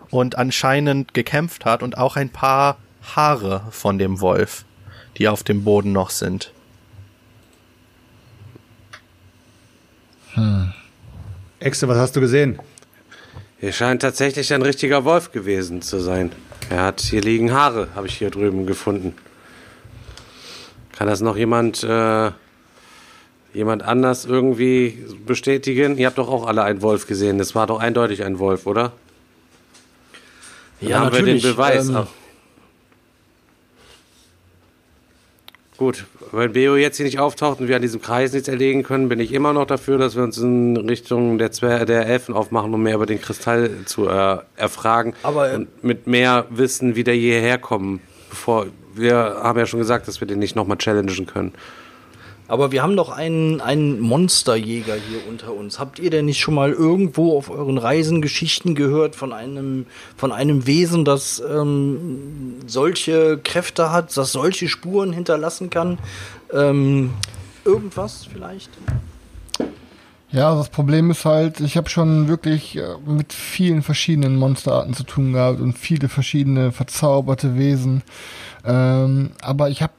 [0.09, 2.77] und anscheinend gekämpft hat und auch ein paar
[3.15, 4.65] Haare von dem Wolf,
[5.17, 6.51] die auf dem Boden noch sind.
[11.61, 12.59] Exe, was hast du gesehen?
[13.59, 16.31] Hier scheint tatsächlich ein richtiger Wolf gewesen zu sein.
[16.71, 19.13] Er hat hier liegen Haare, habe ich hier drüben gefunden.
[20.97, 22.31] Kann das noch jemand, äh,
[23.53, 25.97] jemand anders irgendwie bestätigen?
[25.99, 27.37] Ihr habt doch auch alle einen Wolf gesehen.
[27.37, 28.91] Das war doch eindeutig ein Wolf, oder?
[30.79, 31.89] Dann Ja, haben wir den natürlich, Beweis.
[31.89, 32.07] ähm,
[35.81, 39.09] Gut, wenn Beo jetzt hier nicht auftaucht und wir an diesem Kreis nichts erlegen können,
[39.09, 42.71] bin ich immer noch dafür, dass wir uns in Richtung der, Zwer der Elfen aufmachen,
[42.71, 47.13] um mehr über den Kristall zu äh, erfragen Aber, äh, und mit mehr Wissen wieder
[47.13, 51.53] hierher kommen, bevor wir haben ja schon gesagt, dass wir den nicht nochmal challengen können.
[52.51, 55.79] Aber wir haben doch einen, einen Monsterjäger hier unter uns.
[55.79, 59.85] Habt ihr denn nicht schon mal irgendwo auf euren Reisen Geschichten gehört von einem,
[60.17, 65.97] von einem Wesen, das ähm, solche Kräfte hat, das solche Spuren hinterlassen kann?
[66.51, 67.11] Ähm,
[67.63, 68.71] irgendwas vielleicht?
[70.33, 75.03] Ja, das Problem ist halt, ich habe schon wirklich äh, mit vielen verschiedenen Monsterarten zu
[75.03, 78.03] tun gehabt und viele verschiedene verzauberte Wesen.
[78.65, 79.93] Ähm, aber ich habe,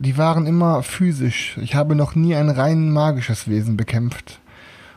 [0.00, 1.58] die waren immer physisch.
[1.62, 4.40] Ich habe noch nie ein rein magisches Wesen bekämpft.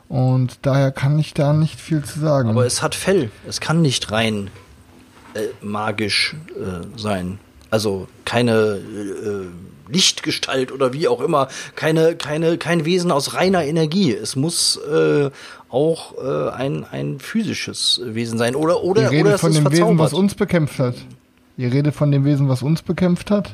[0.08, 2.50] Und daher kann ich da nicht viel zu sagen.
[2.50, 3.30] Aber es hat Fell.
[3.48, 4.50] Es kann nicht rein
[5.34, 7.40] äh, magisch äh, sein.
[7.70, 11.50] Also keine äh, Lichtgestalt oder wie auch immer.
[11.76, 14.14] Keine, keine, kein Wesen aus reiner Energie.
[14.14, 15.30] Es muss äh,
[15.68, 18.56] auch äh, ein, ein physisches Wesen sein.
[18.56, 20.96] Oder, Ihr oder, redet oder es von ist dem Wesen, was uns bekämpft hat.
[21.58, 23.54] Ihr redet von dem Wesen, was uns bekämpft hat?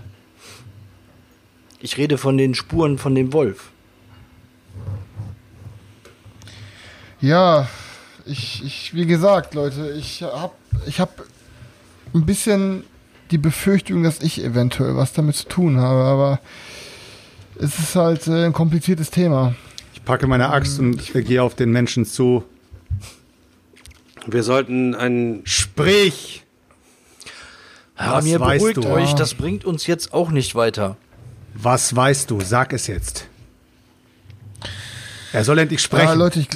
[1.79, 3.71] Ich rede von den Spuren von dem Wolf.
[7.21, 7.67] Ja,
[8.25, 11.23] ich, ich, wie gesagt, Leute, ich hab, ich hab
[12.13, 12.83] ein bisschen
[13.31, 16.39] die Befürchtung, dass ich eventuell was damit zu tun habe, aber
[17.59, 19.53] es ist halt äh, ein kompliziertes Thema.
[19.93, 22.43] Ich packe meine Axt und ich gehe auf den Menschen zu.
[24.25, 26.43] Wir sollten einen Sprich!
[27.99, 28.87] Ja, Was mir beruhigt du?
[28.87, 30.95] euch, das bringt uns jetzt auch nicht weiter.
[31.53, 32.39] Was weißt du?
[32.41, 33.27] Sag es jetzt.
[35.33, 36.17] Er soll endlich Ja, sprechen.
[36.17, 36.47] Leute, ich,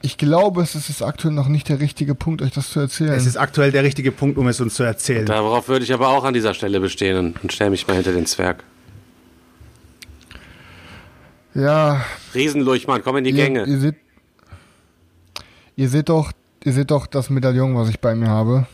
[0.00, 3.12] ich glaube, es ist aktuell noch nicht der richtige Punkt, euch das zu erzählen.
[3.12, 5.26] es ist aktuell der richtige Punkt, um es uns zu erzählen.
[5.26, 8.12] Darauf würde ich aber auch an dieser Stelle bestehen und, und stelle mich mal hinter
[8.12, 8.64] den Zwerg.
[11.54, 12.04] ja,
[12.34, 13.64] Riesenlurchmann, komm in die ihr, Gänge.
[13.66, 13.96] ihr seht,
[15.76, 16.32] ihr seht doch,
[16.64, 18.66] ihr seht doch das Medaillon, was ich bei mir habe.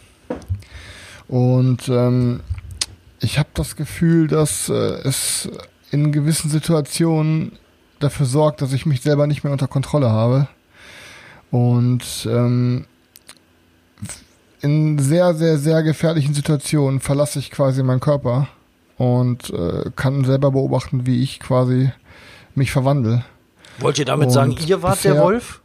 [1.26, 2.40] Und ähm,
[3.20, 5.48] ich habe das Gefühl, dass äh, es
[5.90, 7.52] in gewissen Situationen
[7.98, 10.48] dafür sorgt, dass ich mich selber nicht mehr unter Kontrolle habe.
[11.50, 12.86] Und ähm,
[14.60, 18.48] in sehr, sehr, sehr gefährlichen Situationen verlasse ich quasi meinen Körper
[18.96, 21.90] und äh, kann selber beobachten, wie ich quasi
[22.54, 23.24] mich verwandle.
[23.78, 25.60] Wollt ihr damit Und sagen, ihr wart der bisher- Wolf?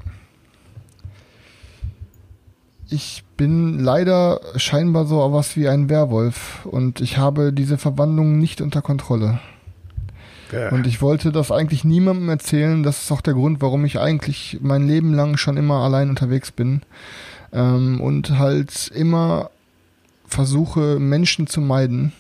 [2.94, 8.62] Ich bin leider scheinbar so was wie ein Werwolf und ich habe diese Verwandlung nicht
[8.62, 9.40] unter Kontrolle.
[10.52, 10.70] Ja.
[10.70, 12.84] Und ich wollte das eigentlich niemandem erzählen.
[12.84, 16.52] Das ist auch der Grund, warum ich eigentlich mein Leben lang schon immer allein unterwegs
[16.52, 16.84] bin.
[17.52, 19.50] Ähm, und halt immer
[20.28, 22.14] versuche, Menschen zu meiden,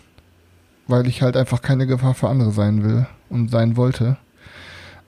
[0.87, 4.17] weil ich halt einfach keine Gefahr für andere sein will und sein wollte.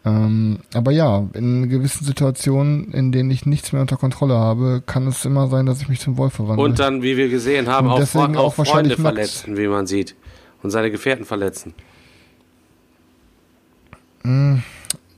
[0.05, 5.07] Ähm, aber ja, in gewissen Situationen, in denen ich nichts mehr unter Kontrolle habe, kann
[5.07, 6.63] es immer sein, dass ich mich zum Wolf verwandle.
[6.63, 9.01] Und dann, wie wir gesehen haben, auch, Fre auch Freunde Max.
[9.01, 10.15] verletzen, wie man sieht.
[10.61, 11.73] Und seine Gefährten verletzen.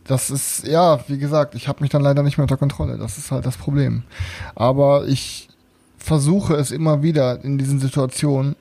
[0.05, 2.97] Das ist, ja, wie gesagt, ich habe mich dann leider nicht mehr unter Kontrolle.
[2.97, 4.03] Das ist halt das Problem.
[4.55, 5.49] Aber ich
[5.97, 8.55] versuche es immer wieder in diesen Situationen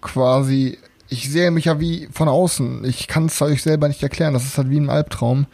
[0.00, 0.78] quasi.
[1.10, 2.84] Ich sehe mich ja wie von außen.
[2.84, 4.34] Ich kann es euch selber nicht erklären.
[4.34, 5.46] Das ist halt wie ein Albtraum.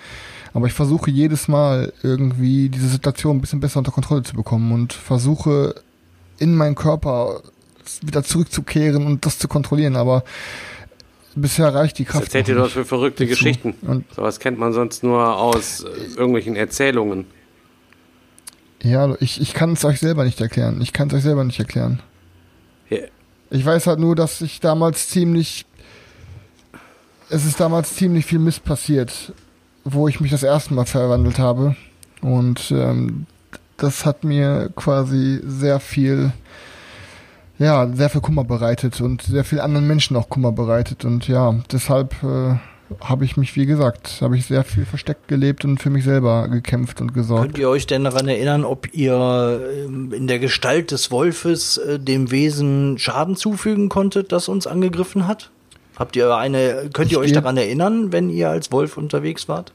[0.53, 4.73] Aber ich versuche jedes Mal irgendwie diese Situation ein bisschen besser unter Kontrolle zu bekommen
[4.73, 5.75] und versuche
[6.39, 7.41] in meinen Körper
[8.03, 9.97] wieder zurückzukehren und das zu kontrollieren.
[9.97, 10.25] Aber
[11.35, 12.25] bisher reicht die Was Kraft.
[12.27, 13.31] erzählt ihr nicht für verrückte dazu.
[13.37, 13.75] Geschichten?
[13.83, 17.27] Und Sowas kennt man sonst nur aus äh, irgendwelchen Erzählungen.
[18.83, 20.81] ja, ich, ich kann es euch selber nicht erklären.
[20.81, 22.01] Ich kann es euch selber nicht erklären.
[22.91, 22.99] Ja.
[23.55, 25.65] Ich weiß halt nur, dass ich damals ziemlich.
[27.31, 29.33] Es ist damals ziemlich viel Mist passiert,
[29.85, 31.77] wo ich mich das erste Mal verwandelt habe.
[32.21, 33.27] Und ähm,
[33.77, 36.33] das hat mir quasi sehr viel,
[37.61, 41.05] ja, sehr viel Kummer bereitet und sehr viel anderen Menschen auch Kummer bereitet.
[41.05, 42.57] Und ja, deshalb äh,
[43.01, 46.49] habe ich mich, wie gesagt, habe ich sehr viel versteckt gelebt und für mich selber
[46.49, 47.45] gekämpft und gesorgt.
[47.45, 51.99] Könnt ihr euch denn daran erinnern, ob ihr ähm, in der Gestalt des Wolfes äh,
[51.99, 55.51] dem Wesen Schaden zufügen konntet, das uns angegriffen hat?
[55.97, 59.73] Habt ihr eine, könnt ihr Ich euch daran erinnern, wenn ihr als Wolf unterwegs wart?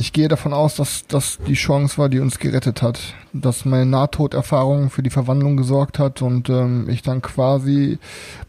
[0.00, 2.98] Ich gehe davon aus, dass das die Chance war, die uns gerettet hat.
[3.34, 7.98] Dass meine Nahtoderfahrung für die Verwandlung gesorgt hat und ähm, ich dann quasi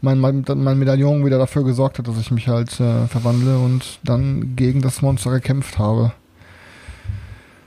[0.00, 4.00] mein, mein, mein Medaillon wieder dafür gesorgt hat, dass ich mich halt äh, verwandle und
[4.02, 6.14] dann gegen das Monster gekämpft habe.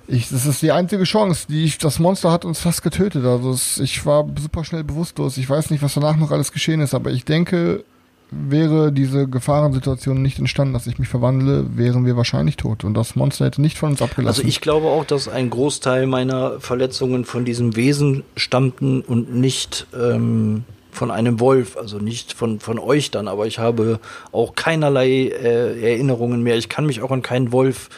[0.07, 3.23] Ich, das ist die einzige Chance, die ich, das Monster hat uns fast getötet.
[3.23, 5.37] Also es, ich war super schnell bewusstlos.
[5.37, 7.83] Ich weiß nicht, was danach noch alles geschehen ist, aber ich denke,
[8.31, 12.83] wäre diese Gefahrensituation nicht entstanden, dass ich mich verwandle, wären wir wahrscheinlich tot.
[12.83, 14.41] Und das Monster hätte nicht von uns abgelassen.
[14.41, 19.87] Also ich glaube auch, dass ein Großteil meiner Verletzungen von diesem Wesen stammten und nicht
[19.97, 23.99] ähm, von einem Wolf, also nicht von, von euch dann, aber ich habe
[24.31, 26.57] auch keinerlei äh, Erinnerungen mehr.
[26.57, 27.89] Ich kann mich auch an keinen Wolf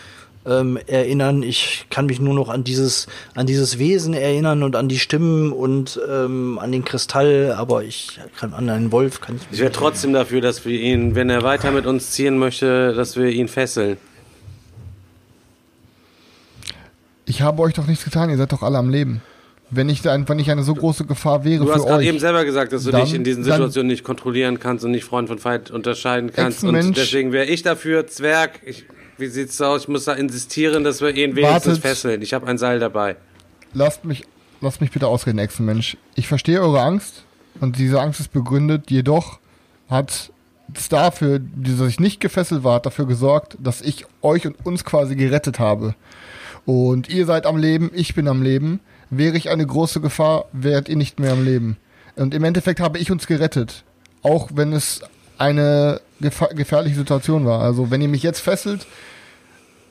[0.48, 1.44] ähm, erinnern.
[1.44, 5.52] Ich kann mich nur noch an dieses, an dieses Wesen erinnern und an die Stimmen
[5.52, 9.60] und ähm, an den Kristall, aber ich kann an einen Wolf kann ich mich Ich
[9.60, 13.28] wäre trotzdem dafür, dass wir ihn, wenn er weiter mit uns ziehen möchte, dass wir
[13.30, 13.98] ihn fesseln.
[17.26, 19.22] ich habe euch doch nichts getan, ihr seid doch alle am Leben.
[19.70, 22.08] Wenn ich, da, wenn ich eine so große Gefahr wäre Du für hast gerade euch,
[22.08, 24.92] eben selber gesagt, dass du Dann- dich in diesen dann- Situationen nicht kontrollieren kannst und
[24.92, 26.64] nicht Freund von Feind unterscheiden kannst.
[26.64, 28.86] Und deswegen wäre ich dafür, Zwerg, ich,
[29.18, 29.84] wie sieht's aus?
[29.84, 31.82] Ich muss da insistieren, dass wir ihn wenigstens Wartet.
[31.82, 32.22] fesseln.
[32.22, 33.16] Ich habe ein Seil dabei.
[33.74, 34.24] lasst mich,
[34.62, 35.98] lasst mich bitte ausreden, Echsenmensch.
[36.16, 37.24] Ich verstehe eure Angst
[37.60, 39.40] und diese Angst ist begründet, jedoch
[39.90, 40.32] hat
[40.74, 44.84] es dafür, dass ich nicht gefesselt war, hat dafür gesorgt, dass ich euch und uns
[44.84, 45.96] quasi gerettet habe.
[46.66, 48.82] Und ihr seid am Leben, ich bin am Leben.
[49.10, 51.78] Wäre ich eine große Gefahr, wärt ihr nicht mehr am Leben.
[52.18, 53.86] Und im Endeffekt habe ich uns gerettet.
[54.22, 55.02] Auch wenn es
[55.38, 57.62] eine gefa gefährliche Situation war.
[57.62, 58.88] Also wenn ihr mich jetzt fesselt,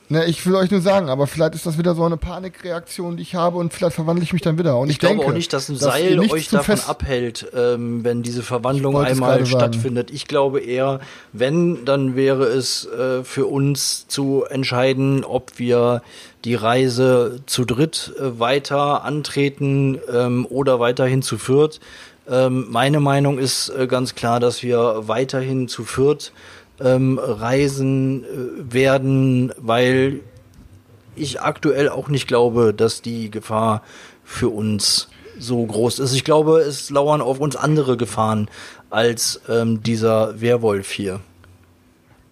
[0.09, 3.23] ne, ich will euch nur sagen, aber vielleicht ist das wieder so eine Panikreaktion, die
[3.23, 4.77] ich habe und vielleicht verwandle ich mich dann wieder.
[4.77, 8.03] Und ich, Ich, glaube denke, auch nicht, dass ein Seil nichts euch davon abhält, ähm,
[8.03, 9.61] wenn diese Verwandlung einmal gerade sagen.
[9.73, 10.11] stattfindet.
[10.11, 10.99] Ich glaube eher,
[11.33, 16.01] wenn, dann wäre es äh, für uns zu entscheiden, ob wir
[16.45, 21.79] die Reise zu dritt äh, weiter antreten ähm, oder weiterhin zu viert.
[22.29, 26.33] Ähm, meine Meinung ist äh, ganz klar, dass wir weiterhin zu viert
[26.79, 30.21] ähm, reisen äh, werden, weil
[31.15, 33.81] ich aktuell auch nicht glaube, dass die Gefahr
[34.23, 35.07] für uns
[35.39, 36.13] so groß ist.
[36.13, 38.49] Ich glaube, es lauern auf uns andere Gefahren
[38.89, 41.19] als ähm, dieser Werwolf hier.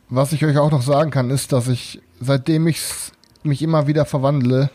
[0.09, 2.81] Was ich euch auch noch sagen kann, ist, dass ich, seitdem ich
[3.43, 4.69] mich immer wieder verwandle,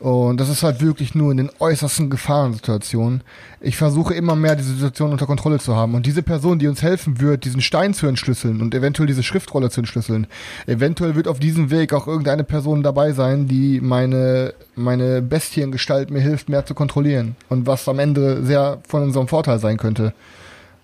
[0.00, 3.22] und das ist halt wirklich nur in den äußersten Gefahrensituationen,
[3.60, 5.96] ich versuche immer mehr diese Situation unter Kontrolle zu haben.
[5.96, 9.70] Und diese Person, die uns helfen wird, diesen Stein zu entschlüsseln und eventuell diese Schriftrolle
[9.70, 10.28] zu entschlüsseln,
[10.66, 16.20] eventuell wird auf diesem Weg auch irgendeine Person dabei sein, die meine, meine Bestiengestalt mir
[16.20, 17.34] hilft, mehr zu kontrollieren.
[17.48, 20.14] Und was am Ende sehr von unserem Vorteil sein könnte.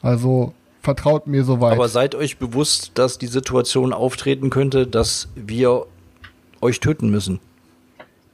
[0.02, 1.74] Also vertraut mir soweit.
[1.74, 5.86] Aber seid euch bewusst, dass die Situation auftreten könnte, dass wir
[6.60, 7.38] euch töten müssen.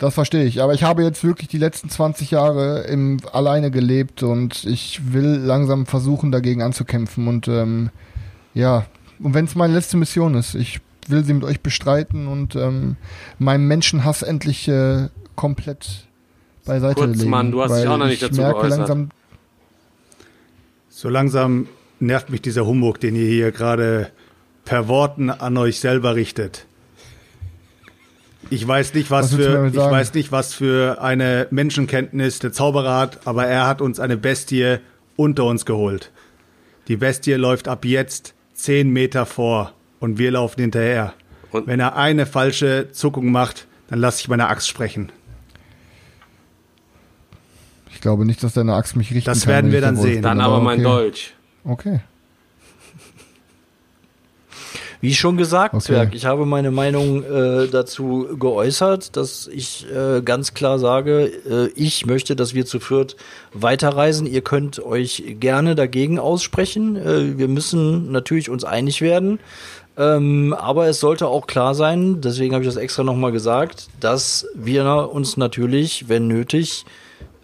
[0.01, 0.63] Das verstehe ich.
[0.63, 5.37] Aber ich habe jetzt wirklich die letzten 20 Jahre im alleine gelebt und ich will
[5.37, 7.29] langsam versuchen, dagegen anzukämpfen.
[7.29, 7.91] Und ähm,
[8.55, 8.87] ja,
[9.19, 12.97] und wenn es meine letzte Mission ist, ich will sie mit euch bestreiten und ähm,
[13.39, 16.07] meinen Menschenhass endlich äh, komplett
[16.65, 17.29] beiseite Kurz, legen.
[17.29, 18.79] Mann, du hast dich auch noch nicht ich dazu merke geäußert.
[18.79, 19.11] langsam,
[20.89, 24.11] So langsam nervt mich dieser Humbug, den ihr hier gerade
[24.65, 26.65] per Worten an euch selber richtet.
[28.53, 32.99] Ich weiß nicht, was, Was für ich weiß nicht, was für eine Menschenkenntnis der Zauberer
[32.99, 34.79] hat, aber er hat uns eine Bestie
[35.17, 36.11] unter uns geholt.
[36.89, 41.15] Die Bestie läuft ab jetzt zehn Meter vor und wir laufen hinterher.
[41.53, 45.11] Und- Wenn er eine falsche Zuckung macht, dann lasse ich meine Axt sprechen.
[47.93, 49.49] ich glaube nicht, dass deine Axt mich richten Das kann.
[49.53, 50.23] werden wir dann sehen.
[50.23, 50.85] Dann aber mein okay.
[50.85, 51.35] Dolch.
[51.65, 52.01] Okay.
[55.01, 55.85] Wie schon gesagt, Okay.
[55.85, 61.69] Zwerg, ich habe meine Meinung äh, dazu geäußert, dass ich äh, ganz klar sage, äh,
[61.75, 63.17] ich möchte, dass wir zu viert
[63.55, 64.27] weiterreisen.
[64.27, 66.97] Ihr könnt euch gerne dagegen aussprechen.
[66.97, 69.39] Äh, wir müssen natürlich uns einig werden.
[69.97, 74.47] Ähm, aber es sollte auch klar sein, deswegen habe ich das extra nochmal gesagt, dass
[74.55, 76.85] wir uns natürlich, wenn nötig,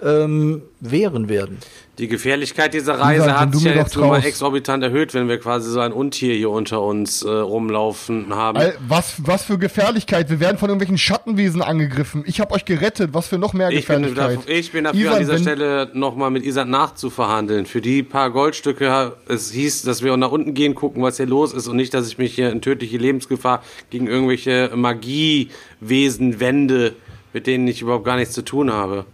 [0.02, 1.58] ähm, wehren werden.
[1.98, 4.26] Die Gefährlichkeit dieser Reise wenn hat sich ja jetzt nochmal traust.
[4.26, 8.60] exorbitant erhöht, wenn wir quasi so ein Untier hier unter uns äh, rumlaufen haben.
[8.86, 10.28] Was, was für Gefährlichkeit.
[10.28, 12.22] Wir werden von irgendwelchen Schattenwesen angegriffen.
[12.26, 13.14] Ich habe euch gerettet.
[13.14, 14.36] Was für noch mehr Ich bin, Gefährlichkeit.
[14.36, 17.64] dafür, ich bin dafür Ivan, an dieser Stelle nochmal mit Isand nachzuverhandeln.
[17.64, 21.54] Für die paar Goldstücke, es hieß, dass wir nach unten gehen, gucken, was hier los
[21.54, 26.94] ist und nicht, dass ich mich hier in tödliche Lebensgefahr gegen irgendwelche Magiewesen wende,
[27.32, 29.06] mit denen ich überhaupt gar nichts zu tun habe.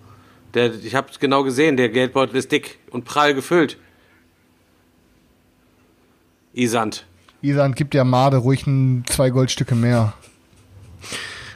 [0.54, 3.78] Der, ich habe genau gesehen, der Geldbeutel ist dick und prall gefüllt.
[6.52, 7.06] Isand.
[7.40, 10.12] Isan, gib der Made ruhig ein, zwei Goldstücke mehr.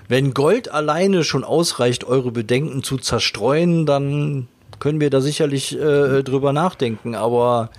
[0.08, 6.22] Wenn Gold alleine schon ausreicht, eure Bedenken zu zerstreuen, dann können wir da sicherlich äh,
[6.22, 7.14] drüber nachdenken.
[7.14, 7.70] Aber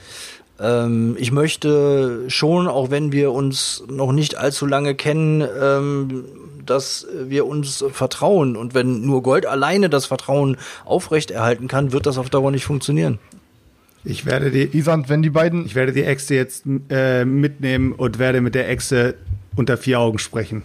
[0.59, 6.25] ähm, ich möchte schon, auch wenn wir uns noch nicht allzu lange kennen, ähm,
[6.69, 8.55] dass wir uns vertrauen.
[8.55, 13.19] Und wenn nur Gold alleine das Vertrauen aufrechterhalten kann, wird das auf Dauer nicht funktionieren.
[14.03, 18.19] Ich werde die, Isan, wenn die beiden, ich werde die Echse jetzt äh, mitnehmen und
[18.19, 19.15] werde mit der Echse
[19.55, 20.63] unter vier Augen sprechen.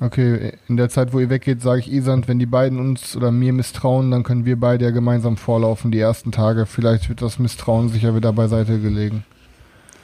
[0.00, 3.30] okay, in der Zeit, wo ihr weggeht, sage ich Isan, wenn die beiden uns oder
[3.30, 6.66] mir misstrauen, dann können wir beide ja gemeinsam vorlaufen die ersten Tage.
[6.66, 9.24] Vielleicht wird das Misstrauen sicher wieder beiseite gelegen.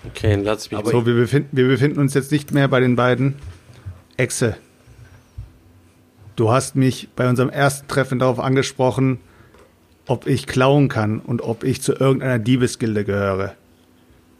[0.06, 2.94] Okay, dann lass mich so, wir befinden, wir befinden uns jetzt nicht mehr bei den
[2.94, 3.34] beiden.
[4.16, 4.56] Echse,
[6.36, 9.18] du hast mich bei unserem ersten Treffen darauf angesprochen,
[10.06, 13.54] ob ich klauen kann und ob ich zu irgendeiner Diebesgilde gehöre.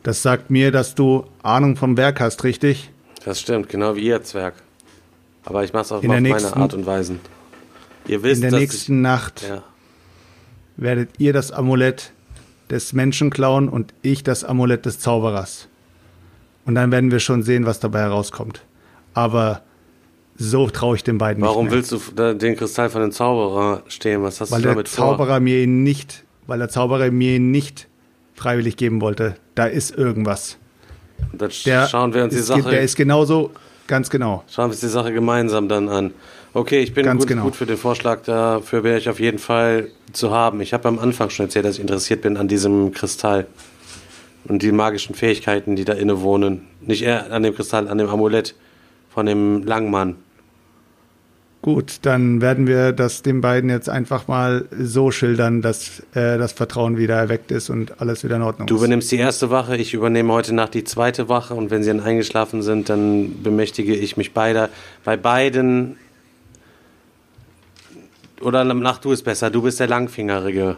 [0.02, 2.90] Das sagt mir, dass du Ahnung vom Werk hast, richtig?
[3.24, 4.54] Das stimmt, genau wie ihr Zwerg.
[5.44, 7.16] Aber ich mach's auf, In auf der meine nächsten- Art und Weise.
[8.06, 9.64] Ihr wisst, In der nächsten Nacht ich, ja.
[10.76, 12.12] werdet ihr das Amulett
[12.70, 15.68] des Menschen klauen und ich das Amulett des Zauberers.
[16.64, 18.62] Und dann werden wir schon sehen, was dabei herauskommt.
[19.16, 19.62] Aber
[20.36, 21.90] so traue ich den beiden Warum nicht mehr.
[21.90, 24.22] willst du den Kristall von dem Zauberer stehlen?
[24.22, 25.06] Was hast Weil du der damit vor?
[25.16, 27.88] Zauberer mir ihn nicht, weil der Zauberer mir ihn nicht
[28.34, 29.36] freiwillig geben wollte.
[29.54, 30.58] Da ist irgendwas.
[31.32, 33.52] Dann Der schauen wir uns die ist, Sache, Der ist genauso,
[33.86, 34.44] ganz genau.
[34.50, 36.12] schauen wir uns die Sache gemeinsam dann an.
[36.52, 37.44] Okay, ich bin Ganz gut, genau.
[37.44, 38.20] gut für den Vorschlag.
[38.24, 40.60] Dafür wäre ich auf jeden Fall zu haben.
[40.60, 43.46] Ich habe am Anfang schon erzählt, dass ich interessiert bin an diesem Kristall
[44.44, 46.66] und die magischen Fähigkeiten, die da inne wohnen.
[46.82, 48.54] Nicht eher an dem Kristall, an dem Amulett
[49.16, 50.16] von dem Langmann.
[51.62, 56.52] Gut, dann werden wir das den beiden jetzt einfach mal so schildern, dass äh, das
[56.52, 58.80] Vertrauen wieder erweckt ist und alles wieder in Ordnung Du ist.
[58.82, 62.00] übernimmst die erste Wache, ich übernehme heute Nacht die zweite Wache und wenn sie dann
[62.00, 64.68] eingeschlafen sind, dann bemächtige ich mich beider.
[65.02, 65.96] Bei beiden.
[68.42, 70.76] Oder mach du es besser, du bist der Langfingerige.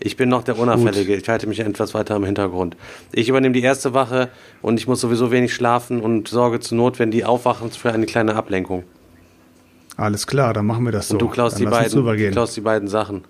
[0.00, 2.76] Ich bin noch der Unauffällige, ich halte mich etwas weiter im Hintergrund.
[3.12, 4.28] Ich übernehme die erste Wache
[4.62, 8.06] und ich muss sowieso wenig schlafen und sorge zur Not, wenn die aufwachen, für eine
[8.06, 8.84] kleine Ablenkung.
[9.96, 11.14] Alles klar, dann machen wir das so.
[11.14, 13.24] Und du klaust dann die, beiden, klaust die beiden Sachen.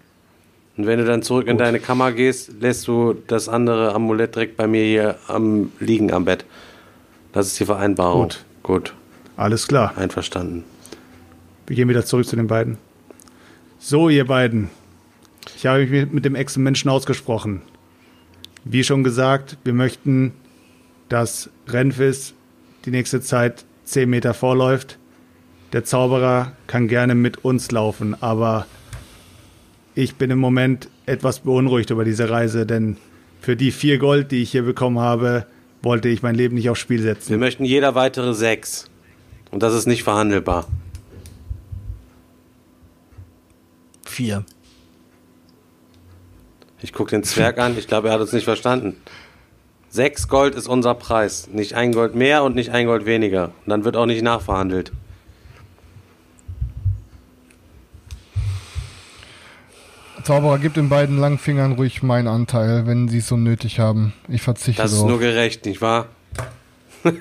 [0.76, 1.60] Und wenn du dann zurück in Gut.
[1.62, 6.26] deine Kammer gehst, lässt du das andere Amulett direkt bei mir hier am, liegen am
[6.26, 6.44] Bett.
[7.32, 8.22] Das ist die Vereinbarung.
[8.22, 8.44] Gut.
[8.62, 8.92] Gut,
[9.38, 9.94] Alles klar.
[9.96, 10.64] einverstanden.
[11.66, 12.76] Wir gehen wieder zurück zu den beiden.
[13.78, 14.68] So, ihr beiden.
[15.56, 17.62] Ich habe mich mit- dem Ex-Menschen ausgesprochen.
[18.64, 20.32] Wie schon gesagt, wir möchten,
[21.08, 22.34] dass Renfis
[22.84, 24.98] die nächste Zeit 10 Meter vorläuft.
[25.72, 28.66] Der Zauberer kann gerne mit uns laufen, aber
[29.94, 32.96] ich bin im Moment etwas beunruhigt über diese Reise, denn
[33.40, 35.46] für die vier Gold, die ich hier bekommen habe,
[35.82, 37.30] wollte ich mein Leben nicht aufs Spiel setzen.
[37.30, 38.90] Wir möchten jeder weitere sechs.
[39.50, 40.66] Und das ist nicht verhandelbar.
[44.04, 44.44] Vier.
[46.80, 48.96] Ich gucke den Zwerg an, ich glaube, er hat uns nicht verstanden.
[49.90, 51.48] Sechs Gold ist unser Preis.
[51.50, 53.46] Nicht ein Gold mehr und nicht ein Gold weniger.
[53.64, 54.92] Und dann wird auch nicht nachverhandelt.
[60.24, 64.12] Zauberer, gib den beiden Langfingern ruhig meinen Anteil, wenn sie es so nötig haben.
[64.28, 65.08] Ich verzichte Das ist drauf.
[65.08, 66.06] nur gerecht, nicht wahr?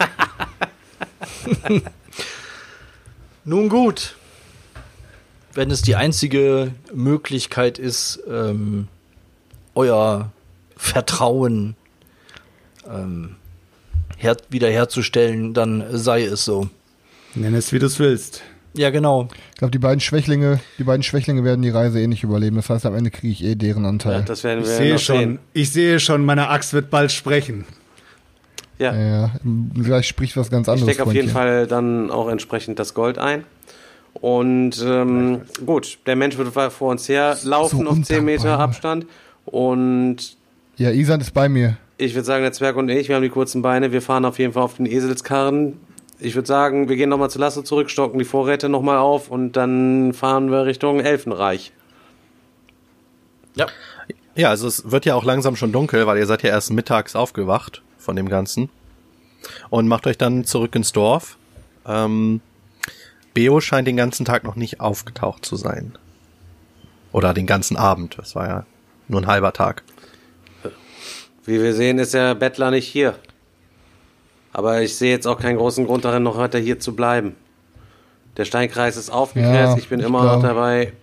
[3.45, 4.17] Nun gut.
[5.53, 8.89] Wenn es die einzige Möglichkeit ist, ähm,
[9.78, 10.32] euer
[10.75, 11.75] Vertrauen
[12.91, 13.36] ähm,
[14.17, 16.67] her wiederherzustellen, dann sei es so.
[17.36, 18.41] Nenn es, wie du es willst.
[18.73, 19.28] Ja, genau.
[19.51, 22.55] Ich glaube, die beiden Schwächlinge, die beiden Schwächlinge werden die Reise eh nicht überleben.
[22.57, 24.23] Das heißt, am Ende kriege ich eh deren Ja, Anteil.
[24.23, 25.39] das werden Ich wir sehe noch schon, sehen.
[25.53, 27.65] ich sehe schon, meine Axt wird bald sprechen.
[28.80, 28.95] Ja.
[28.95, 29.32] Ja,
[29.73, 30.93] gleich spricht was ganz Ich anderes.
[30.93, 31.30] stecke auf jeden.
[31.30, 33.43] Fall dann auch entsprechend das Gold ein.
[34.13, 38.59] Und ähm, gut, der Mensch wird vor uns her laufen So auf 10 Meter.
[38.59, 39.05] Abstand.
[39.47, 40.37] Und
[40.77, 41.77] Ja, Isan ist bei mir.
[41.97, 44.37] ich würde sagen, der Zwerg und ich, wir haben die kurzen Beine, wir fahren auf
[44.39, 45.79] jeden Fall auf den Eselskarren.
[46.19, 49.53] Ich würde sagen, wir gehen nochmal zu Lasso zurück, stocken die Vorräte nochmal auf und
[49.53, 51.71] dann fahren wir Richtung Elfenreich.
[53.55, 53.67] Ja.
[54.35, 57.15] Ja, also es wird ja auch langsam schon dunkel, weil ihr seid ja erst mittags
[57.15, 58.69] aufgewacht von dem Ganzen.
[59.69, 61.37] Und macht euch dann zurück ins Dorf.
[61.87, 62.41] Ähm,
[63.33, 65.93] Beo scheint den ganzen Tag noch nicht aufgetaucht zu sein.
[67.11, 68.17] Oder den ganzen Abend.
[68.19, 68.65] Das war ja
[69.07, 69.83] nur ein halber Tag.
[71.45, 73.15] Wie wir sehen, ist der Bettler nicht hier.
[74.51, 77.35] Aber ich sehe jetzt auch keinen großen Grund darin, noch weiter hier zu bleiben.
[78.35, 80.93] Der Steinkreis ist aufgegräst, Ja, ich bin ich immer noch glaub- dabei.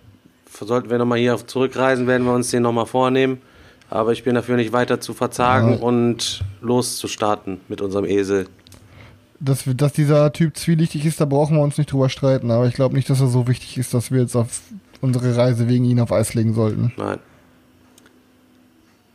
[0.57, 3.41] Sollten wir nochmal hier zurückreisen, werden wir uns den nochmal vornehmen.
[3.89, 5.79] Aber ich bin dafür nicht weiter zu verzagen Ja.
[5.79, 8.47] und loszustarten mit unserem Esel.
[9.39, 12.51] Dass, dass dieser Typ zwielichtig ist, da brauchen wir uns nicht drüber streiten.
[12.51, 14.61] Aber ich glaube nicht, dass er so wichtig ist, dass wir jetzt auf
[15.01, 16.93] unsere Reise wegen ihn auf Eis legen sollten.
[16.97, 17.19] Nein.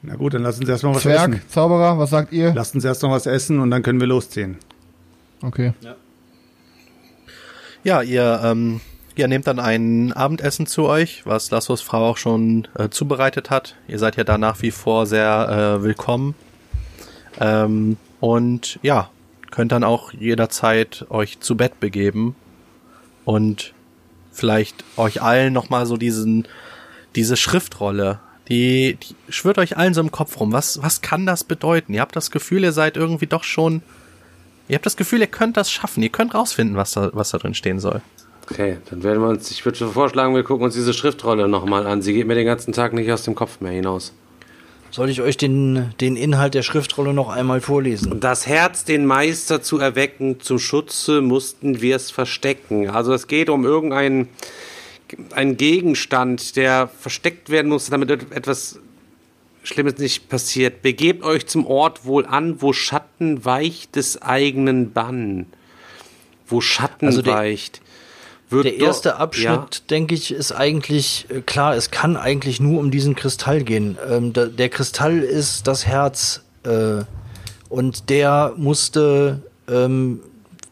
[0.03, 1.43] Na gut, dann lass uns erstmal was Zwerg, essen.
[1.49, 2.55] Zauberer, was sagt ihr?
[2.55, 4.57] Lasst uns erst noch was essen und dann können wir losziehen.
[5.43, 5.73] Okay.
[7.83, 8.81] Ja, ihr, ähm,
[9.17, 13.77] ihr nehmt dann ein Abendessen zu euch, was Lassos Frau auch schon äh, zubereitet hat.
[13.89, 16.35] Ihr seid ja da nach wie vor sehr äh, willkommen.
[17.39, 19.11] Ähm, und ja,
[19.51, 22.37] könnt dann auch jederzeit euch zu Bett begeben
[23.25, 23.75] und
[24.33, 26.47] vielleicht euch allen nochmal so diesen,
[27.17, 28.21] diese Schriftrolle,
[28.51, 30.53] die, die schwirrt euch allen so im Kopf rum.
[30.53, 31.95] Was, was kann das bedeuten?
[31.95, 33.83] Ihr habt das Gefühl, ihr seid irgendwie doch schon
[34.71, 36.01] Ihr habt das Gefühl, ihr könnt das schaffen.
[36.01, 38.03] Ihr könnt rausfinden, was da, was da drin stehen soll.
[38.49, 41.89] Okay, dann werden wir uns, ich würde schon vorschlagen, wir gucken uns diese Schriftrolle nochmal
[41.89, 42.03] an.
[42.03, 44.15] Sie geht mir den ganzen Tag nicht aus dem Kopf mehr hinaus.
[44.93, 48.21] Soll ich euch den, den Inhalt der Schriftrolle noch einmal vorlesen?
[48.21, 52.91] Das Herz, den Meister zu erwecken, zum Schutze mussten wir es verstecken.
[52.91, 54.29] Also es geht um irgendeinen
[55.35, 58.79] einen Gegenstand, der versteckt werden muss, damit etwas
[59.63, 60.83] Schlimmes nicht passiert.
[60.83, 65.47] Begebt euch zum Ort wohl an, wo Schatten weicht des eigenen Bann.
[66.47, 67.81] Wo Schatten Also der- weicht.
[68.49, 72.91] Wird Der erste Abschnitt, denke ich, ist eigentlich äh, klar, es kann eigentlich nur um
[72.91, 73.97] diesen Kristall gehen.
[74.09, 77.05] Ähm, da, der Kristall ist das Herz äh,
[77.69, 80.19] und der musste, ähm,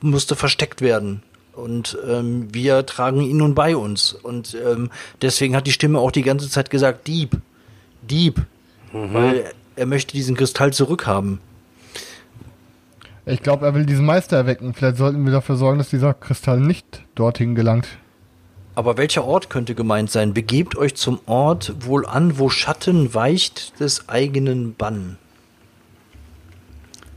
[0.00, 1.22] musste versteckt werden.
[1.58, 4.12] Und ähm, wir tragen ihn nun bei uns.
[4.12, 4.90] Und ähm,
[5.20, 7.36] deswegen hat die Stimme auch die ganze Zeit gesagt, Dieb,
[8.02, 8.42] Dieb.
[8.92, 9.44] Weil
[9.76, 11.40] er möchte diesen Kristall zurückhaben.
[13.26, 14.72] Ich glaube, er will diesen Meister erwecken.
[14.72, 17.86] Vielleicht sollten wir dafür sorgen, dass dieser Kristall nicht dorthin gelangt.
[18.74, 20.32] Aber welcher Ort könnte gemeint sein?
[20.32, 25.18] Begebt euch zum Ort wohl an, wo Schatten weicht des eigenen Bann.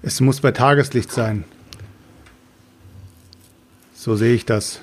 [0.01, 1.45] Es muss bei Tageslicht sein.
[4.03, 4.79] So sehe ich das.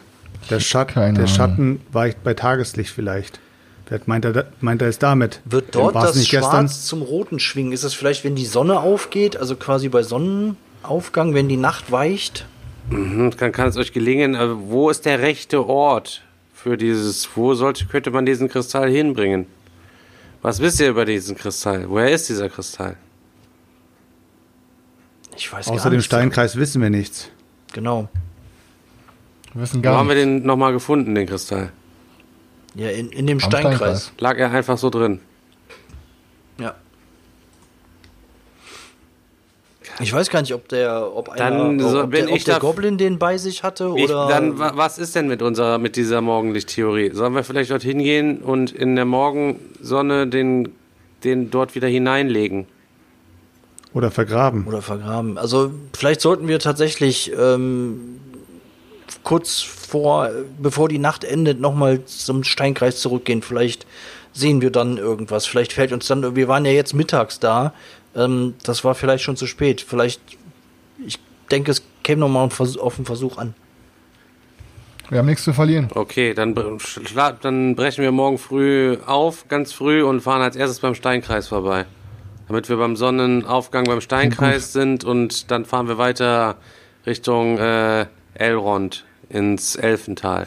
[0.49, 1.27] Der, Schat Keine der.
[1.27, 3.41] Schatten weicht bei Tageslicht vielleicht.
[3.85, 5.41] Vielleicht meint er, meint er es damit.
[5.45, 6.69] Wird dort War es das nicht Schwarz gestern?
[6.69, 7.73] zum Roten schwingen?
[7.73, 12.47] Ist es vielleicht, wenn die Sonne aufgeht, also quasi bei Sonnenaufgang, wenn die Nacht weicht?
[12.91, 14.37] Mhm, Dann kann es euch gelingen.
[14.37, 16.23] äh, Wo ist der rechte Ort
[16.55, 17.29] für dieses?
[17.35, 19.47] Wo sollte, könnte man diesen Kristall hinbringen?
[20.43, 21.87] Was wisst ihr über diesen Kristall?
[21.91, 22.97] Woher ist dieser Kristall?
[25.37, 26.03] Ich weiß Außer gar dem.
[26.03, 27.29] Steinkreis wissen wir nichts.
[27.73, 28.09] Genau.
[29.55, 31.71] Wir wissen Wo gar haben wir den nochmal gefunden, den Kristall?
[32.75, 33.77] Ja, in, in dem Steinkreis.
[33.77, 34.13] Steinkreis.
[34.19, 35.21] Lag er einfach so drin?
[36.61, 36.75] Ja.
[40.01, 42.45] Ich weiß gar nicht, ob der, ob einer, Dann so ob bin der, ob ich
[42.45, 44.29] der da- Goblin den bei sich hatte Ich, oder.
[44.29, 47.11] dann, wa- was ist denn mit unserer, mit dieser Morgenlichttheorie?
[47.15, 50.69] Sollen wir vielleicht dorthin gehen und in der Morgensonne den,
[51.25, 52.67] den dort wieder hineinlegen?
[53.95, 54.67] Oder vergraben.
[54.67, 55.37] oder vergraben.
[55.39, 58.21] Also vielleicht sollten wir tatsächlich ähm,
[59.23, 63.43] kurz vor, bevor die Nacht endet, nochmal zum Steinkreis zurückgehen.
[63.43, 63.87] Vielleicht
[64.33, 65.47] sehen wir dann irgendwas.
[65.47, 67.73] Vielleicht fällt uns dann, wir waren ja jetzt mittags da.
[68.15, 69.81] Ähm, das war vielleicht schon zu spät.
[69.81, 70.21] Vielleicht,
[71.07, 71.19] ich
[71.51, 73.55] denke, es käme nochmal auf den Versuch an.
[75.11, 75.89] Wir haben nichts zu verlieren.
[75.95, 76.55] Okay, dann,
[77.41, 81.87] dann brechen wir morgen früh auf, ganz früh, und fahren als erstes beim Steinkreis vorbei.
[82.47, 86.57] Damit wir beim Sonnenaufgang beim Steinkreis sind und dann fahren wir weiter
[87.07, 88.07] Richtung äh,
[88.39, 90.47] Elrond ins Elfental.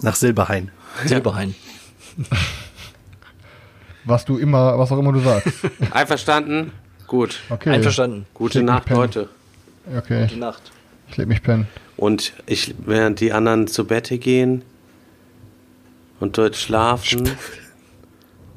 [0.00, 0.70] Nach Silberhain.
[1.04, 1.54] Silberhain.
[4.04, 5.48] Was du immer, was auch immer du sagst.
[5.90, 6.72] Einverstanden?
[7.06, 7.40] Gut.
[7.50, 7.70] Okay.
[7.70, 8.26] Einverstanden.
[8.34, 8.88] Gute Nacht.
[8.90, 9.28] Leute.
[9.96, 10.70] Okay, Gute Nacht.
[11.10, 11.66] ich leg mich pennen.
[11.96, 14.62] Und ich, während die anderen zu Bette gehen
[16.20, 17.28] und dort schlafen,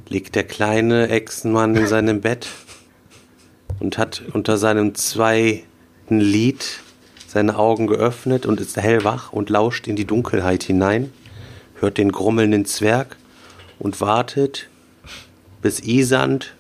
[0.10, 2.48] liegt der kleine Echsenmann in seinem Bett
[3.82, 6.80] und hat unter seinem zweiten Lied
[7.28, 11.12] seine Augen geöffnet und ist hellwach und lauscht in die Dunkelheit hinein,
[11.80, 13.18] hört den grummelnden Zwerg
[13.80, 14.70] und wartet,
[15.64, 16.54] bis Isand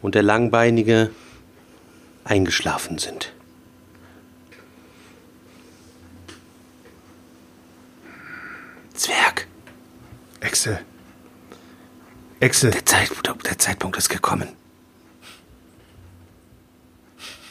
[0.00, 1.10] und der Langbeinige
[2.24, 3.32] eingeschlafen sind.
[8.94, 9.46] Zwerg,
[10.40, 10.78] Echse.
[12.40, 12.70] Echse.
[12.70, 14.48] der Zeitpunkt, der Zeitpunkt ist gekommen.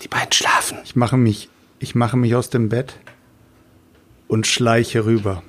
[0.06, 0.78] Die beiden schlafen.
[0.84, 1.50] Ich mache mich,
[1.80, 2.94] ich mache mich aus dem Bett
[4.28, 5.42] und schleiche rüber.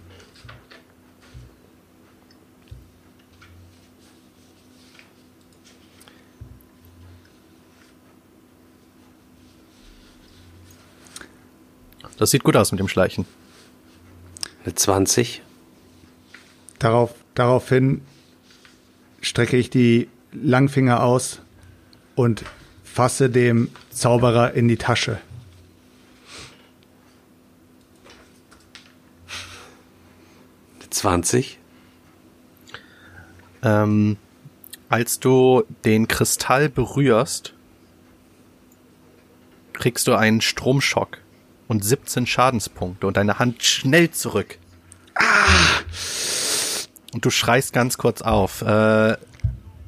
[12.16, 13.26] Das sieht gut aus mit dem Schleichen.
[14.64, 15.42] Eine 20.
[16.78, 18.00] Darauf, daraufhin
[19.20, 21.42] strecke ich die Langfinger aus
[22.14, 22.42] und
[22.96, 25.18] fasse dem Zauberer in die Tasche.
[30.88, 31.58] 20.
[33.62, 34.16] Ähm,
[34.88, 37.52] als du den Kristall berührst,
[39.74, 41.18] kriegst du einen Stromschock
[41.68, 44.56] und 17 Schadenspunkte und deine Hand schnell zurück.
[47.12, 48.62] Und du schreist ganz kurz auf.
[48.62, 49.18] Äh,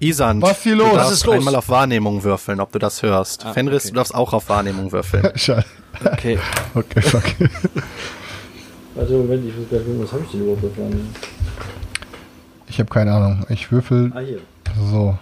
[0.01, 0.95] Isan, Was ist hier du los?
[0.95, 1.35] darfst Was ist los?
[1.37, 3.43] einmal auf Wahrnehmung würfeln, ob du das hörst.
[3.43, 3.91] Fenris, okay.
[3.91, 5.29] du darfst auch auf Wahrnehmung würfeln.
[5.37, 5.65] Schade.
[6.05, 6.39] Okay.
[6.75, 7.25] Okay, fuck.
[8.95, 11.09] Warte, Moment, ich muss gleich gucken, was habe ich denn überhaupt davon?
[12.69, 13.45] Ich habe keine Ahnung.
[13.49, 14.41] Ich würfel Ah, hier.
[14.91, 15.19] so.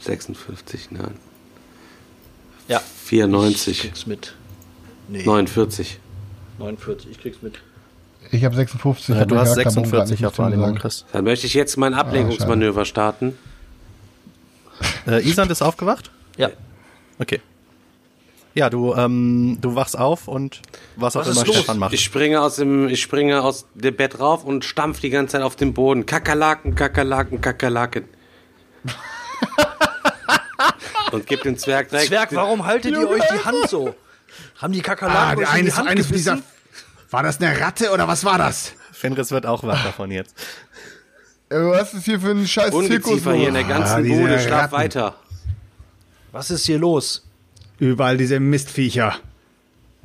[0.00, 1.14] 56, nein.
[2.68, 2.80] Ja.
[2.80, 3.68] 94.
[3.72, 4.34] Ich krieg's mit.
[5.08, 5.98] Nee, 49.
[6.58, 7.60] 49, ich krieg's mit.
[8.30, 9.14] Ich habe 56.
[9.16, 10.74] Ja, du hast hab keinen Bogen grad 46 nicht auf Wahrnehmung.
[10.76, 11.04] Chris.
[11.12, 13.36] Dann möchte ich jetzt mein Ablenkungsmanöver starten.
[15.06, 16.10] Äh, Isan ist aufgewacht?
[16.36, 16.50] Ja.
[17.18, 17.40] Okay.
[18.54, 20.60] Ja, du, ähm, du wachst auf und
[20.96, 21.56] was auch Was immer ist los?
[21.56, 21.94] Stefan macht.
[21.94, 25.42] Ich springe aus dem, ich springe aus dem Bett rauf und stampf die ganze Zeit
[25.42, 26.04] auf den Boden.
[26.04, 28.04] Kakerlaken, Kakerlaken, Kakerlaken.
[31.12, 32.08] und gib dem Zwerg direkt.
[32.08, 33.94] Zwerg, warum haltet ihr euch die Hand so?
[34.56, 36.36] Haben die Ah, Kakerlaken euch in die Hand eines gebissen?
[36.36, 36.55] dieser.
[37.10, 38.72] War das eine Ratte oder was war das?
[38.92, 40.34] Fenris wird auch wach davon jetzt.
[41.48, 43.22] Äh, Was ist hier für ein scheiß Zirkus?
[43.22, 44.72] Hier in der ganzen Ah, Bude, schlaf Ratten.
[44.74, 45.14] weiter.
[46.32, 47.24] Was ist hier los?
[47.78, 49.14] Überall diese Mistviecher.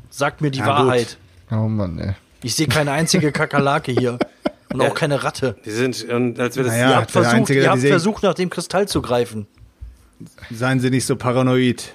[0.09, 1.17] Sagt mir die Ja, Wahrheit.
[1.49, 2.13] Oh Mann, ey.
[2.43, 4.19] Ich sehe keine einzige Kakerlake hier.
[4.73, 5.57] Und auch keine Ratte.
[5.65, 6.89] Die sind, und als wir das, Naja.
[6.91, 9.45] ihr habt versucht, Einzige, ihr habt versucht, nach dem Kristall zu greifen.
[10.49, 11.91] Seien Sie nicht so paranoid.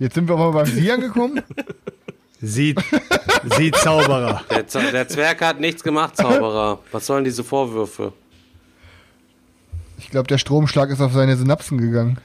[0.00, 1.42] Jetzt sind wir aber beim Sie angekommen.
[2.46, 2.74] Sie,
[3.56, 4.42] Sie Zauberer.
[4.50, 6.78] der, Z- der Zwerg hat nichts gemacht, Zauberer.
[6.92, 8.12] Was sollen diese Vorwürfe?
[9.98, 12.18] Ich glaube, der Stromschlag ist auf seine Synapsen gegangen.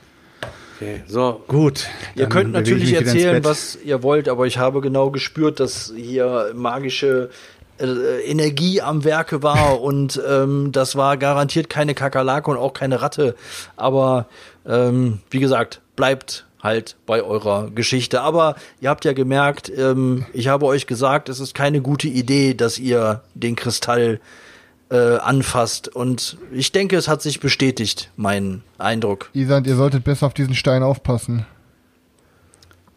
[0.75, 1.43] Okay, so.
[1.47, 1.87] Gut.
[2.15, 7.29] Ihr könnt natürlich erzählen, was ihr wollt, aber ich habe genau gespürt, dass hier magische
[7.79, 13.01] äh, Energie am Werke war und ähm, das war garantiert keine Kakerlake und auch keine
[13.01, 13.35] Ratte.
[13.75, 14.27] Aber
[14.65, 18.21] ähm, wie gesagt, bleibt halt bei eurer Geschichte.
[18.21, 22.53] Aber ihr habt ja gemerkt, ähm, ich habe euch gesagt, es ist keine gute Idee,
[22.53, 24.19] dass ihr den Kristall
[24.89, 25.87] äh, anfasst.
[25.87, 29.29] Und ich denke, es hat sich bestätigt, mein Eindruck.
[29.33, 31.45] Isand, ihr solltet besser auf diesen Stein aufpassen.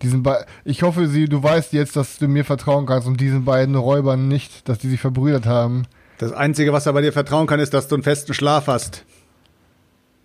[0.03, 3.45] Diesen Be ich hoffe, sie, du weißt jetzt, dass du mir vertrauen kannst und diesen
[3.45, 5.87] beiden Räubern nicht, dass die sich verbrüdert haben.
[6.19, 9.05] Das Einzige, was er bei dir vertrauen kann, ist, dass du einen festen Schlaf hast.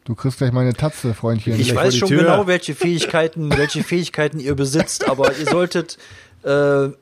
[0.07, 1.59] Du kriegst gleich meine Tatze, Freundchen.
[1.59, 2.21] Ich weiß schon Tür.
[2.23, 5.97] genau, welche Fähigkeiten, welche Fähigkeiten ihr besitzt, aber ihr solltet,
[6.43, 6.49] äh,
[6.85, 6.93] ihr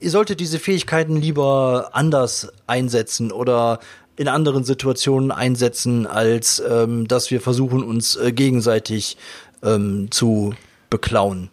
[0.00, 3.80] solltet diese Fähigkeiten lieber anders einsetzen oder
[4.14, 9.16] in anderen Situationen einsetzen, als ähm, dass wir versuchen, uns äh, gegenseitig
[9.64, 10.54] ähm, zu
[10.90, 11.48] beklauen.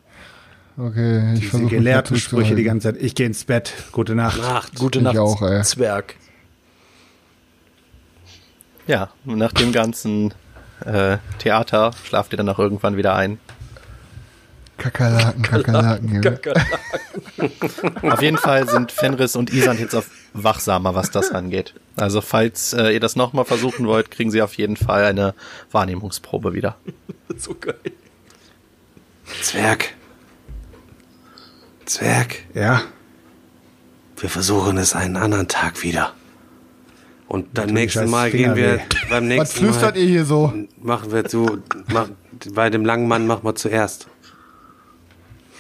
[0.78, 3.02] Okay, ich Diese versuche gelehrten Sprüche die ganze Zeit.
[3.02, 3.74] Ich gehe ins Bett.
[3.92, 4.40] Gute Nacht.
[4.40, 4.76] Nacht.
[4.76, 5.64] Gute Ich Nacht, auch.
[5.64, 6.14] Zwerg.
[8.86, 10.32] Ja, und nach dem ganzen
[10.86, 13.40] äh, Theater schlaft ihr dann auch irgendwann wieder ein.
[14.78, 16.24] Kakerlaken, Kakerlaken.
[16.24, 16.40] Junge.
[18.02, 21.76] Auf jeden Fall sind Fenris und Isan jetzt auf wachsamer, was das angeht.
[21.96, 25.36] Also falls äh, ihr das nochmal versuchen wollt, kriegen sie auf jeden Fall eine
[25.72, 26.78] Wahrnehmungsprobe wieder.
[27.38, 27.76] So geil.
[29.42, 29.94] Zwerg.
[31.86, 32.40] Zwerg.
[32.54, 32.82] Ja.
[34.18, 36.14] Wir versuchen es einen anderen Tag wieder.
[37.32, 40.52] Und beim nächsten scheiß Mal gehen wir, beim Was nächsten flüstert Mal ihr hier so?
[40.82, 41.60] machen wir zu,
[41.94, 42.10] mach,
[42.54, 44.08] bei dem langen Mann machen wir zuerst.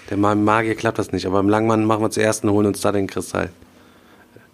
[0.09, 2.67] Der Ma- Magier klappt das nicht, aber beim langen Mann machen wir zuerst und holen
[2.67, 3.51] uns da den Kristall.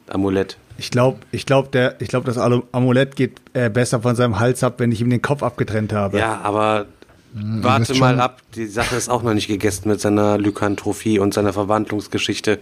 [0.08, 0.58] Amulett.
[0.78, 4.64] Ich glaube, ich glaub, der, ich glaub, das Amulett geht äh, besser von seinem Hals
[4.64, 6.20] ab, wenn ich ihm den Kopf abgetrennt habe.
[6.20, 6.86] Ja, aber
[7.34, 11.34] Warte wisst mal ab, die Sache ist auch noch nicht gegessen mit seiner Lykantrophie und
[11.34, 12.60] seiner Verwandlungsgeschichte.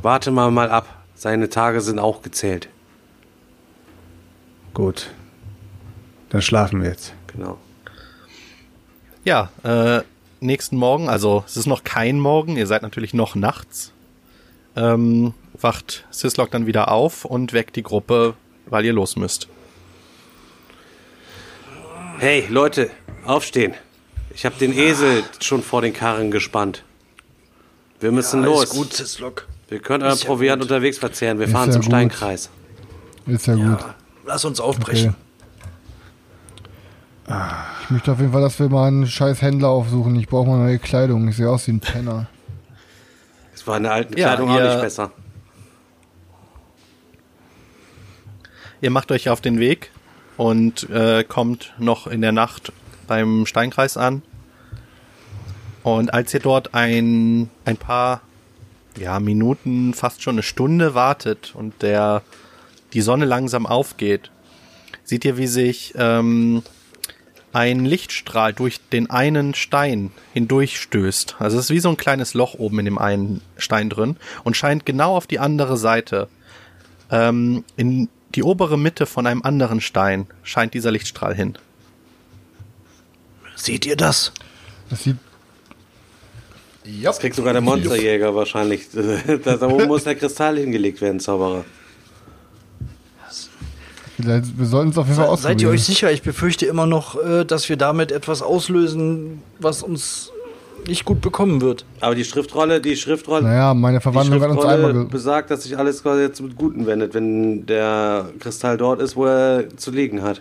[0.00, 2.68] Warte mal mal ab, seine Tage sind auch gezählt.
[4.74, 5.10] Gut.
[6.30, 7.12] Dann schlafen wir jetzt.
[7.28, 7.58] Genau.
[9.24, 10.02] Ja, äh,
[10.40, 13.92] nächsten Morgen, also es ist noch kein Morgen, ihr seid natürlich noch nachts,
[14.74, 18.34] ähm, wacht Sislok dann wieder auf und weckt die Gruppe,
[18.66, 19.46] weil ihr los müsst.
[22.18, 22.90] Hey, Leute,
[23.24, 23.74] aufstehen.
[24.34, 26.84] Ich habe den Esel schon vor den Karren gespannt.
[28.00, 28.70] Wir müssen Alles los.
[28.70, 29.46] gut, Sislok.
[29.68, 30.70] Wir können ja Proviant gut.
[30.70, 31.38] unterwegs verzehren.
[31.38, 31.90] Wir Ist fahren ja zum gut.
[31.90, 32.50] Steinkreis.
[33.26, 33.84] Ist ja gut.
[34.24, 35.14] Lass uns aufbrechen.
[37.84, 40.16] Ich möchte auf jeden Fall, dass wir mal einen scheiß Händler aufsuchen.
[40.16, 41.28] Ich brauche mal neue Kleidung.
[41.28, 42.26] Ich sehe aus wie ein Penner.
[43.54, 45.12] Es war in der alten Ja, Kleidung auch ihr- nicht besser.
[48.80, 49.90] Ihr macht euch auf den Weg
[50.36, 52.72] und äh, kommt noch in der Nacht
[53.06, 54.22] beim Steinkreis an.
[55.84, 58.20] Und als ihr dort ein, ein paar
[58.98, 62.22] ja, Minuten, fast schon eine Stunde wartet und der
[62.92, 64.30] die Sonne langsam aufgeht,
[65.04, 66.62] seht ihr, wie sich ähm,
[67.52, 71.36] ein Lichtstrahl durch den einen Stein hindurchstößt.
[71.38, 74.56] Also es ist wie so ein kleines Loch oben in dem einen Stein drin und
[74.56, 76.28] scheint genau auf die andere Seite
[77.10, 81.58] ähm, in die obere Mitte von einem anderen Stein scheint dieser Lichtstrahl hin.
[83.54, 84.32] Seht ihr das?
[84.88, 85.16] Das sieht.
[87.02, 88.88] Das kriegt sogar der Monsterjäger wahrscheinlich.
[89.44, 91.64] da da oben muss der Kristall hingelegt werden, Zauberer.
[94.22, 95.58] Vielleicht, wir sollten es auf jeden Fall ausprobieren.
[95.58, 96.12] seid ihr euch sicher?
[96.12, 100.32] Ich befürchte immer noch, äh, dass wir damit etwas auslösen, was uns
[100.86, 101.84] nicht gut bekommen wird.
[102.00, 105.04] Aber die Schriftrolle, die Schriftrolle, Naja, meine die Verwandlung hat uns einmal.
[105.04, 109.26] Besagt, dass sich alles quasi jetzt mit Guten wendet, wenn der Kristall dort ist, wo
[109.26, 110.40] er zu liegen hat.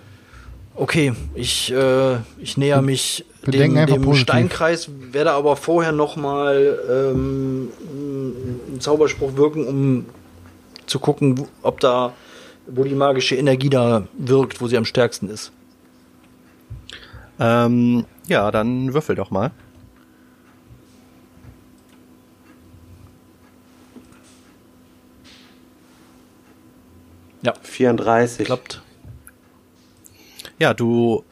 [0.75, 4.23] Okay, ich, äh, ich näher mich Wir dem, dem positiv.
[4.23, 10.05] Steinkreis, werde aber vorher noch mal ähm, einen Zauberspruch wirken, um
[10.85, 12.13] zu gucken, ob da,
[12.73, 15.51] wo die magische Energie da wirkt, wo sie am stärksten ist.
[17.39, 19.51] Ähm, ja, dann würfel doch mal.
[27.41, 28.45] Ja, 34.
[28.45, 28.81] klappt.
[30.59, 31.23] Ja, du,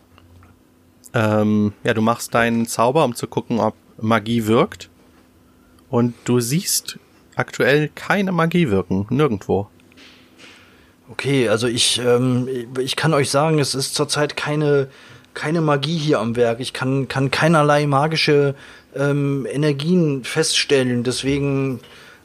[1.13, 4.89] ähm, ja, du machst deinen Zauber, um zu gucken, ob Magie wirkt.
[5.89, 6.97] Und du siehst
[7.35, 9.67] aktuell keine Magie wirken, nirgendwo.
[11.11, 12.47] Okay, also ich, ähm,
[12.79, 14.89] ich kann euch sagen, es ist zurzeit keine,
[15.33, 16.59] keine Magie hier am Werk.
[16.59, 18.53] Ich kann, kann keinerlei magische
[18.95, 21.03] ähm, Energien feststellen.
[21.03, 21.79] Deswegen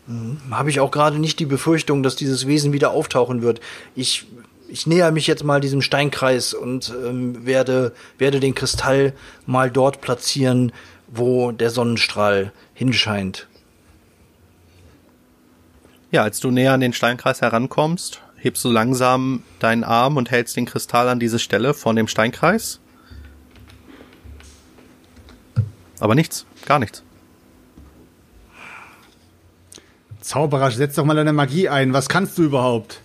[0.07, 3.61] hm, habe ich auch gerade nicht die Befürchtung, dass dieses Wesen wieder auftauchen wird.
[3.97, 4.27] Ich,
[4.69, 9.15] ich näher mich jetzt mal diesem Steinkreis und ähm, werde, werde den Kristall
[9.47, 10.73] mal dort platzieren,
[11.09, 13.49] wo der Sonnenstrahl hinscheint.
[16.11, 20.57] Ja, als du näher an den Steinkreis herankommst, hebst du langsam deinen Arm und hältst
[20.57, 22.79] den Kristall an diese Stelle von dem Steinkreis.
[25.99, 27.03] Aber nichts, gar nichts.
[30.21, 31.95] Zauberer, setz doch mal deine Magie ein.
[31.95, 33.01] Was kannst du überhaupt?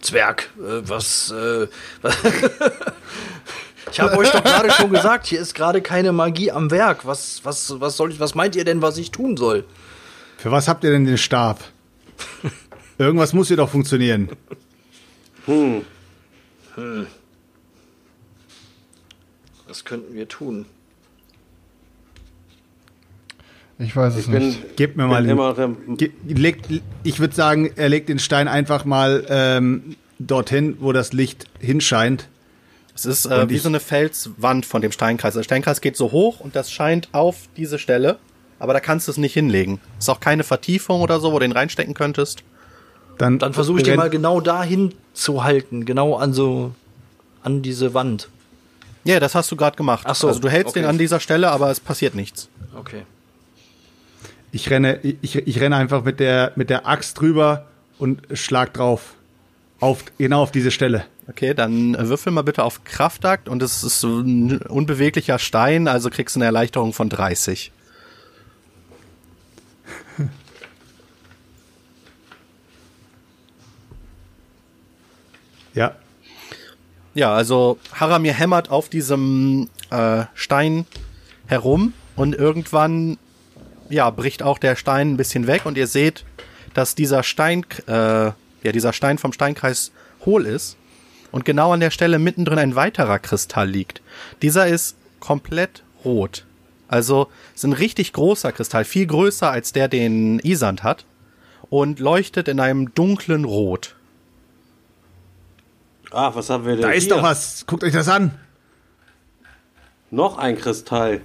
[0.00, 1.68] Zwerg, äh, was, äh,
[2.02, 2.16] was
[3.92, 7.06] Ich habe euch doch gerade schon gesagt, hier ist gerade keine Magie am Werk.
[7.06, 9.64] Was, was, was soll ich, was meint ihr denn, was ich tun soll?
[10.42, 11.62] Für was habt ihr denn den Stab?
[12.98, 14.28] Irgendwas muss hier doch funktionieren.
[19.68, 20.66] Was könnten wir tun?
[23.78, 24.76] Ich weiß es Ich bin, nicht.
[24.76, 25.24] Gebt mir mal.
[25.28, 26.66] im, Ge legt,
[27.04, 32.28] ich würde sagen, er legt den Stein einfach mal ähm, dorthin, wo das Licht hinscheint.
[32.96, 35.34] Es ist äh, wie ich- so eine Felswand von dem Steinkreis.
[35.34, 38.18] Der Steinkreis geht so hoch und das scheint auf diese Stelle,
[38.62, 39.80] aber da kannst du es nicht hinlegen.
[39.98, 42.44] Ist auch keine Vertiefung oder so, wo du den reinstecken könntest.
[43.18, 46.72] Dann, Dann versuche ich den mal genau dahin zu halten, genau an so,
[47.42, 48.28] an diese Wand.
[49.02, 50.04] Ja, das hast du gerade gemacht.
[50.06, 50.82] Ach so, also du hältst okay.
[50.82, 52.48] den an dieser Stelle, aber es passiert nichts.
[52.78, 53.02] Okay.
[54.52, 57.66] Ich renne, ich, ich renne einfach mit der, mit der Axt drüber
[57.98, 59.14] und schlag drauf.
[59.80, 61.04] Auf, genau auf diese Stelle.
[61.28, 66.36] Okay, dann würfel mal bitte auf Kraftakt und es ist ein unbeweglicher Stein, also kriegst
[66.36, 67.72] du eine Erleichterung von 30.
[75.74, 75.96] Ja.
[77.14, 80.86] Ja, also Haramir hämmert auf diesem äh, Stein
[81.46, 83.18] herum und irgendwann
[83.90, 86.24] ja bricht auch der Stein ein bisschen weg und ihr seht,
[86.72, 89.92] dass dieser Stein äh, ja dieser Stein vom Steinkreis
[90.24, 90.76] hohl ist
[91.32, 94.00] und genau an der Stelle mittendrin ein weiterer Kristall liegt.
[94.40, 96.44] Dieser ist komplett rot.
[96.88, 101.04] Also ist ein richtig großer Kristall, viel größer als der, den Isand hat
[101.70, 103.96] und leuchtet in einem dunklen Rot.
[106.12, 107.14] Ah, was haben wir denn Da ist hier?
[107.16, 107.64] doch was.
[107.66, 108.38] Guckt euch das an.
[110.10, 111.22] Noch ein Kristall.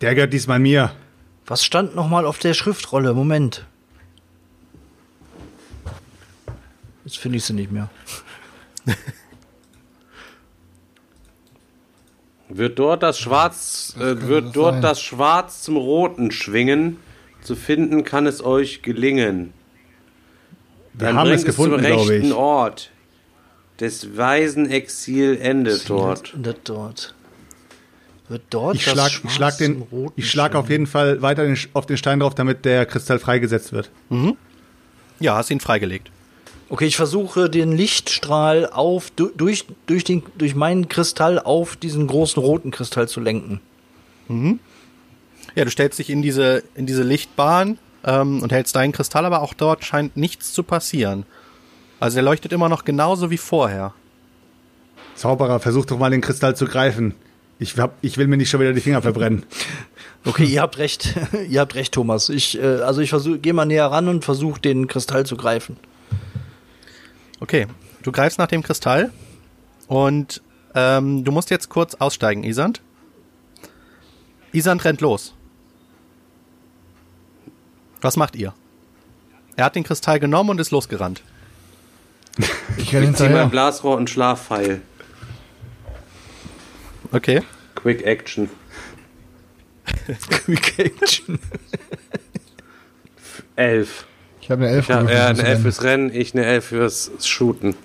[0.00, 0.92] Der gehört diesmal mir.
[1.46, 3.12] Was stand noch mal auf der Schriftrolle?
[3.12, 3.66] Moment.
[7.04, 7.90] Jetzt finde ich sie nicht mehr.
[12.48, 14.82] Wird dort das Schwarz, äh, wird das dort sein?
[14.82, 16.98] das Schwarz zum Roten schwingen?
[17.42, 19.52] Zu finden kann es euch gelingen.
[20.92, 22.34] Wir Dann haben bringt es gefunden, zum glaube rechten ich.
[22.34, 22.90] Ort.
[23.80, 26.32] Des weisen Exil endet dort.
[26.40, 27.14] Das dort.
[28.28, 31.58] Wird dort Ich schlag, ich schlag, den, Roten ich schlag auf jeden Fall weiter den,
[31.74, 33.90] auf den Stein drauf, damit der Kristall freigesetzt wird.
[35.20, 36.10] Ja, hast ihn freigelegt.
[36.70, 42.06] Okay, ich versuche den Lichtstrahl auf du- durch durch den durch meinen Kristall auf diesen
[42.06, 43.60] großen roten Kristall zu lenken.
[45.54, 49.42] Ja, du stellst dich in diese, in diese Lichtbahn ähm, und hältst deinen Kristall, aber
[49.42, 51.26] auch dort scheint nichts zu passieren.
[52.00, 53.94] Also er leuchtet immer noch genauso wie vorher.
[55.14, 57.14] Zauberer, versuch doch mal den Kristall zu greifen.
[57.58, 59.44] Ich, hab, ich will mir nicht schon wieder die Finger verbrennen.
[60.24, 61.14] Okay, ihr habt recht.
[61.48, 62.28] ihr habt recht, Thomas.
[62.28, 65.76] Ich äh, also ich versuche gehe mal näher ran und versuche den Kristall zu greifen.
[67.40, 67.66] Okay,
[68.02, 69.12] du greifst nach dem Kristall
[69.86, 70.42] und
[70.74, 72.80] ähm, du musst jetzt kurz aussteigen, Isand.
[74.52, 75.34] Isand rennt los.
[78.00, 78.52] Was macht ihr?
[79.56, 81.22] Er hat den Kristall genommen und ist losgerannt.
[82.76, 83.50] Ich Ich zieh mein.
[83.50, 84.80] Blasrohr und Schlafpfeil.
[87.12, 87.42] Okay.
[87.74, 88.50] Quick Action.
[90.30, 91.38] Quick Action.
[93.56, 94.06] Elf.
[94.40, 97.10] Ich habe eine Elf Ja, gewürfelt, er eine Elf fürs Rennen, ich eine Elf fürs
[97.24, 97.76] Shooten.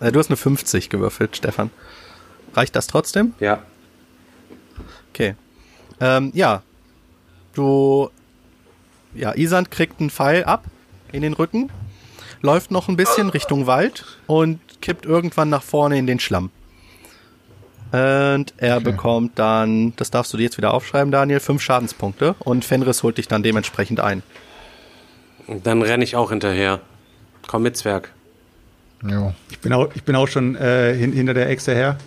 [0.00, 1.70] Äh, du hast eine 50 gewürfelt, Stefan.
[2.54, 3.34] Reicht das trotzdem?
[3.40, 3.62] Ja.
[5.10, 5.36] Okay.
[6.00, 6.62] Ähm, ja.
[7.54, 8.10] Du.
[9.14, 10.64] Ja, Isand kriegt einen Pfeil ab
[11.12, 11.70] in den Rücken,
[12.44, 16.50] läuft noch ein bisschen Richtung Wald und kippt irgendwann nach vorne in den Schlamm.
[17.90, 22.64] Und er bekommt dann, das darfst du dir jetzt wieder aufschreiben, Daniel, fünf Schadenspunkte und
[22.64, 24.22] Fenris holt dich dann dementsprechend ein.
[25.46, 26.80] Und dann renne ich auch hinterher.
[27.46, 28.10] Komm mit, Zwerg.
[29.02, 29.32] Jo.
[29.50, 31.98] Ich bin auch, ich bin auch schon äh, hin, hinter der Echse her.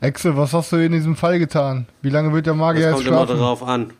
[0.00, 1.86] Exe, was hast du in diesem Fall getan?
[2.02, 3.38] Wie lange wird der Magier Das jetzt kommt immer schlafen?
[3.40, 3.90] darauf an.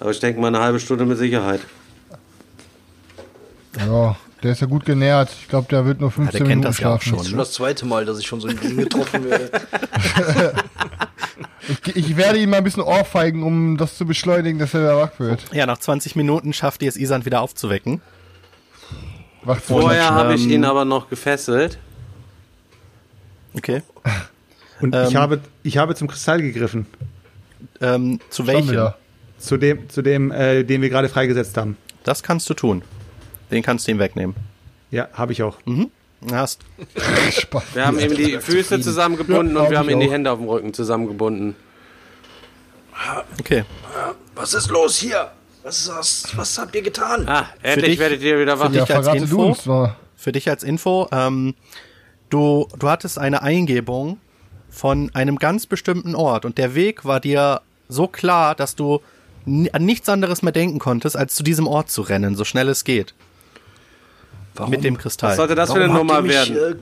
[0.00, 1.60] Aber ich denke mal eine halbe Stunde mit Sicherheit.
[3.78, 5.30] Ja, der ist ja gut genährt.
[5.40, 7.08] Ich glaube, der wird nur 15 der kennt Minuten das ja auch schlafen.
[7.08, 7.16] schon.
[7.18, 9.50] Das ist schon das zweite Mal, dass ich schon so in ihn getroffen werde.
[11.68, 14.96] Ich, ich werde ihn mal ein bisschen ohrfeigen, um das zu beschleunigen, dass er wieder
[14.98, 15.44] wach wird.
[15.52, 18.00] Ja, nach 20 Minuten schafft ihr es, Isand wieder aufzuwecken.
[19.42, 21.78] Wach Vorher habe ich ähm, ihn aber noch gefesselt.
[23.54, 23.82] Okay.
[24.80, 25.06] Und Ähm.
[25.08, 26.86] ich, habe, ich habe zum Kristall gegriffen.
[27.80, 28.92] Ähm, zu welchem?
[29.38, 31.76] Zu dem, zu dem äh, den wir gerade freigesetzt haben.
[32.04, 32.82] Das kannst du tun.
[33.50, 34.36] Den kannst du ihm wegnehmen.
[34.90, 35.58] Ja, habe ich auch.
[36.32, 36.60] Hast.
[37.30, 37.62] Spaß.
[37.74, 40.10] Wir haben ihm die Füße zusammengebunden Ja, und wir hab haben ihm die.
[40.10, 41.56] Hände auf dem Rücken zusammengebunden.
[43.38, 43.64] Okay.
[44.34, 45.30] Was ist los hier?
[45.62, 46.26] Was das?
[46.36, 47.28] Was habt ihr getan?
[47.28, 48.70] Ah, endlich dich- werdet ihr wieder wach.
[48.70, 49.56] dich Ja, als Info?
[49.64, 49.88] du.
[50.16, 51.54] Für dich als Info, ähm,
[52.28, 54.18] du, du hattest eine Eingebung
[54.68, 59.00] von einem ganz bestimmten Ort und der Weg war dir so klar, dass du
[59.46, 62.84] an nichts anderes mehr denken konntest, als zu diesem Ort zu rennen, so schnell es
[62.84, 63.14] geht.
[64.60, 64.70] Warum?
[64.70, 65.30] Mit dem Kristall.
[65.30, 66.56] Was sollte das für eine Warum Nummer mich, werden?
[66.56, 66.74] Äh,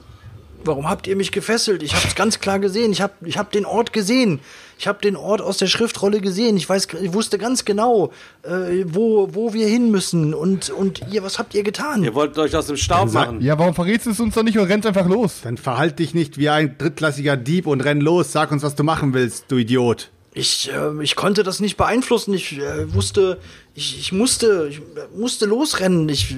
[0.65, 1.83] warum habt ihr mich gefesselt?
[1.83, 2.93] Ich hab's ganz klar gesehen.
[2.93, 4.41] Ich hab, ich hab den Ort gesehen.
[4.81, 6.57] Ich hab den Ort aus der Schriftrolle gesehen.
[6.57, 8.13] Ich weiß, ich wusste ganz genau,
[8.45, 10.35] äh, wo, wo wir hin müssen.
[10.35, 12.05] Und, und ihr, was habt ihr getan?
[12.05, 13.41] Ihr wollt euch aus dem Staub sag- machen.
[13.41, 15.41] Ja, warum verrätst du es uns doch nicht und rennst einfach los?
[15.43, 18.31] Dann verhalt dich nicht wie ein drittklassiger Dieb und renn los.
[18.33, 20.11] Sag uns, was du machen willst, du Idiot.
[20.35, 22.33] Ich, äh, ich konnte das nicht beeinflussen.
[22.35, 23.39] Ich äh, wusste,
[23.79, 24.81] ich, ich musste, ich
[25.17, 26.09] musste losrennen.
[26.09, 26.35] Ich,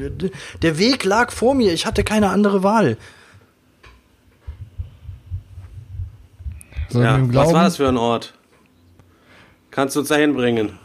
[0.60, 1.72] der Weg lag vor mir.
[1.72, 2.98] Ich hatte keine andere Wahl.
[6.90, 8.34] Ja, ihm was war das für ein Ort?
[9.70, 10.78] Kannst du uns dahin bringen?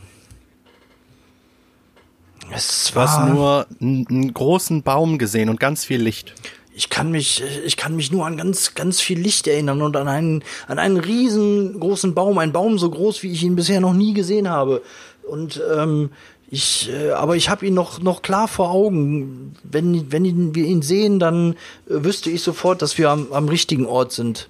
[2.51, 6.35] Es Du hast war nur einen, einen großen Baum gesehen und ganz viel Licht.
[6.73, 10.07] Ich kann mich, ich kann mich nur an ganz, ganz viel Licht erinnern und an
[10.07, 14.13] einen, an einen riesengroßen Baum, einen Baum so groß, wie ich ihn bisher noch nie
[14.13, 14.83] gesehen habe.
[15.25, 16.11] Und ähm,
[16.55, 19.53] ich, äh, aber ich habe ihn noch, noch klar vor Augen.
[19.63, 21.53] Wenn, wenn ihn, wir ihn sehen, dann
[21.87, 24.49] äh, wüsste ich sofort, dass wir am, am richtigen Ort sind.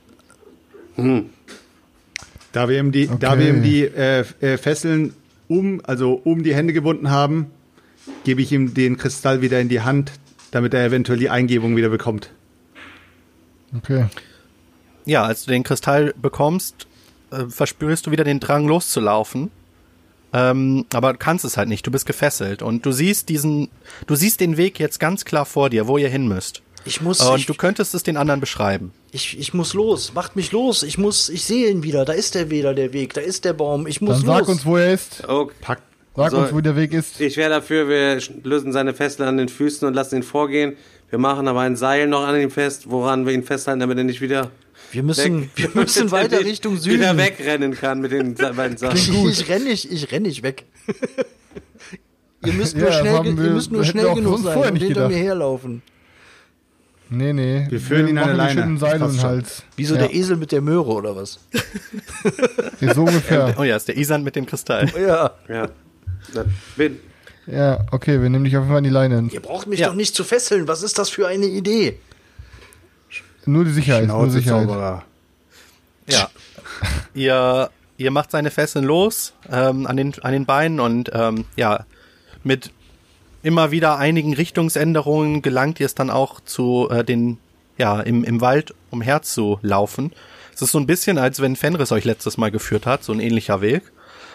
[2.51, 3.39] Da wir ihm die, da Okay.
[3.39, 5.13] wir ihm die äh, äh, Fesseln
[5.47, 7.47] um, also um die Hände gebunden haben,
[8.23, 10.11] gebe ich ihm den Kristall wieder in die Hand,
[10.51, 12.29] damit er eventuell die Eingebung wieder bekommt.
[13.75, 14.05] Okay.
[15.05, 16.87] Ja, als du den Kristall bekommst,
[17.31, 19.51] äh, verspürst du wieder den Drang loszulaufen.
[20.37, 23.69] Ähm, aber kannst es halt nicht, du bist gefesselt und du siehst diesen,
[24.05, 26.61] du siehst den Weg jetzt ganz klar vor dir, wo ihr hin müsst.
[26.83, 28.91] Ich muss, Und ich, du könntest es den anderen beschreiben.
[29.11, 30.13] ich, ich muss los.
[30.13, 30.83] Macht mich los.
[30.83, 32.05] Ich muss, ich sehe ihn wieder.
[32.05, 33.13] Da ist der wieder, der Weg.
[33.15, 33.87] Da ist der Baum.
[33.87, 34.37] Ich muss Dann los.
[34.39, 35.23] sag uns, wo er ist.
[35.27, 35.53] Okay.
[35.61, 35.81] Pack.
[36.15, 36.37] Sag So.
[36.37, 37.19] uns, wo der Weg ist.
[37.19, 40.75] Ich wäre dafür, wir lösen seine Fesseln an den Füßen und lassen ihn vorgehen.
[41.09, 44.03] Wir machen aber ein Seil noch an ihm fest, woran wir ihn festhalten, damit er
[44.03, 44.51] nicht wieder
[44.95, 46.99] wir müssen, weg, wir müssen er weiter nicht Richtung Süden.
[46.99, 48.95] wieder wegrennen kann mit den beiden Sachen.
[48.97, 49.09] Ich,
[49.41, 50.65] ich renn nicht, ich renn nicht weg.
[52.45, 55.07] ihr müsst nur Ja, schnell, wir- ihr müsst nur wir schnell genug sein und hinter
[55.07, 55.11] mir gedacht.
[55.13, 55.81] herlaufen.
[57.07, 57.67] Nee, nee.
[57.69, 58.61] Wir führen ihn an der Leine.
[58.61, 59.63] schönen Seile Das um Hals.
[59.75, 60.01] Wie so ja.
[60.01, 61.39] der Esel mit der Möhre oder was?
[62.93, 63.55] So ungefähr.
[63.59, 64.91] Oh ja, ist der Isan mit dem Kristall.
[64.99, 65.31] Ja.
[65.47, 65.69] Ja.
[66.33, 66.99] Da bin,
[67.45, 69.29] Ja, okay, wir nehmen dich auf jeden Fall an die Leine.
[69.31, 69.87] Ihr braucht mich Ja.
[69.89, 70.67] doch nicht zu fesseln.
[70.67, 71.99] Was ist das für eine Idee?
[73.45, 74.67] Nur die Sicherheit, nur Sicherheit.
[74.67, 75.03] Zauberer.
[76.07, 76.29] Ja.
[77.13, 81.85] ihr, ihr macht seine Fesseln los ähm, an, den, an den Beinen und ähm, ja,
[82.43, 82.71] mit
[83.43, 87.37] immer wieder einigen Richtungsänderungen gelangt ihr es dann auch zu äh, den,
[87.77, 90.13] ja, im, im Wald umherzulaufen.
[90.53, 93.19] Es ist so ein bisschen, als wenn Fenris euch letztes Mal geführt hat, so ein
[93.19, 93.91] ähnlicher Weg.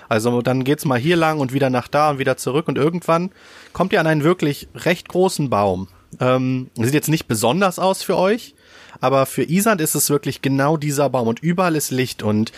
[0.08, 3.30] Also dann geht's mal hier lang und wieder nach da und wieder zurück und irgendwann
[3.72, 5.88] kommt ihr an einen wirklich recht großen Baum.
[6.18, 8.54] Ähm, sieht jetzt nicht besonders aus für euch,
[9.00, 12.52] aber für Isand ist es wirklich genau dieser Baum und überall ist Licht und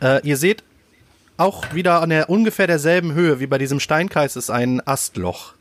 [0.00, 0.62] äh, ihr seht
[1.38, 5.52] auch wieder an der ungefähr derselben Höhe wie bei diesem Steinkreis ist ein Astloch.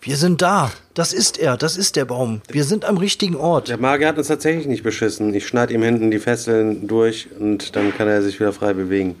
[0.00, 0.70] Wir sind da.
[0.92, 1.56] Das ist er.
[1.56, 2.42] Das ist der Baum.
[2.48, 3.68] Wir sind am richtigen Ort.
[3.68, 5.32] der Magier hat uns tatsächlich nicht beschissen.
[5.32, 9.14] Ich schneide ihm hinten die Fesseln durch und dann kann er sich wieder frei bewegen.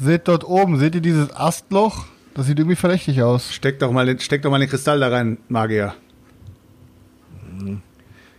[0.00, 2.06] Seht dort oben, seht ihr dieses Astloch?
[2.34, 3.52] Das sieht irgendwie verdächtig aus.
[3.54, 5.94] Steck doch mal, den- steck doch mal den Kristall da rein, Magier.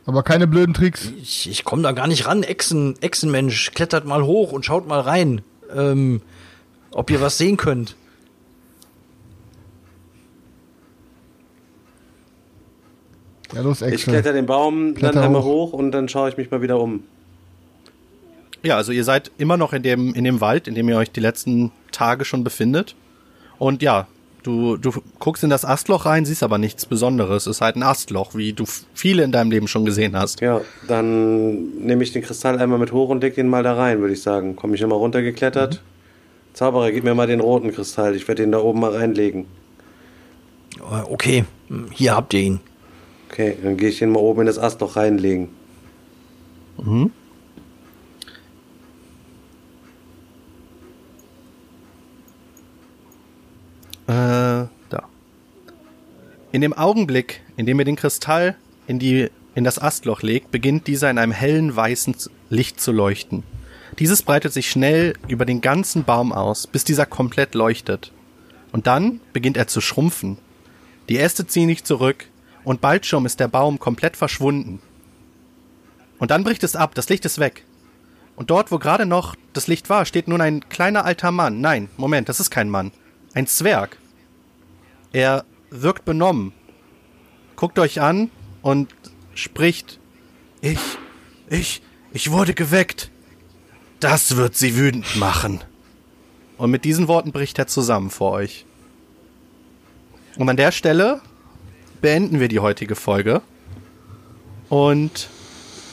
[0.05, 1.11] Aber keine blöden Tricks.
[1.21, 2.43] Ich, ich komme da gar nicht ran.
[2.43, 5.41] Echsen, Echsenmensch, klettert mal hoch und schaut mal rein.
[5.75, 6.21] Ähm,
[6.91, 7.95] ob ihr was sehen könnt.
[13.53, 14.13] Ja, los, Ich Excel.
[14.13, 15.71] kletter den Baum Kletter dann einmal hoch.
[15.71, 17.03] hoch und dann schaue ich mich mal wieder um.
[18.63, 21.11] Ja, also ihr seid immer noch in dem, in dem Wald, in dem ihr euch
[21.11, 22.95] die letzten Tage schon befindet.
[23.57, 24.07] Und ja,
[24.47, 27.45] du, du guckst in das Astloch rein, siehst aber nichts Besonderes.
[27.45, 30.39] Es ist halt ein Astloch, wie du viele in deinem Leben schon gesehen hast.
[30.41, 33.99] Ja, dann nehme ich den Kristall einmal mit hoch und leg den mal da rein,
[33.99, 34.55] würde ich sagen.
[34.55, 35.81] Komme ich immer runtergeklettert.
[36.53, 38.15] Zauberer, gib mir mal den roten Kristall.
[38.15, 39.45] Ich werde den da oben mal reinlegen.
[40.79, 42.59] Äh, Okay, hm, hier habt ihr ihn.
[43.29, 45.49] Okay, dann gehe ich den mal oben in das Astloch reinlegen.
[54.07, 55.03] Äh, da.
[56.51, 58.55] In dem Augenblick, in dem ihr den Kristall
[58.87, 62.15] in die, in das Astloch legt, beginnt dieser in einem hellen weißen
[62.49, 63.43] Licht zu leuchten.
[63.99, 68.11] Dieses breitet sich schnell über den ganzen Baum aus, bis dieser komplett leuchtet.
[68.71, 70.37] Und dann beginnt er zu schrumpfen.
[71.09, 72.25] Die Äste ziehen sich zurück
[72.63, 74.81] und bald schon ist der Baum komplett verschwunden.
[76.19, 77.63] Und dann bricht es ab, das Licht ist weg.
[78.35, 81.59] Und dort, wo gerade noch das Licht war, steht nun ein kleiner alter Mann.
[81.59, 82.91] Nein, Moment, das ist kein Mann.
[83.37, 83.99] Ein Zwerg.
[85.13, 86.53] Er wirkt benommen,
[87.55, 88.31] guckt euch an
[88.63, 88.91] und
[89.35, 89.99] spricht.
[90.61, 90.79] Ich,
[91.47, 91.83] ich,
[92.13, 93.11] ich wurde geweckt.
[93.99, 95.63] Das wird sie wütend machen.
[96.57, 98.65] Und mit diesen Worten bricht er zusammen vor euch.
[100.37, 101.21] Und an der Stelle
[102.01, 103.43] beenden wir die heutige Folge
[104.67, 105.29] und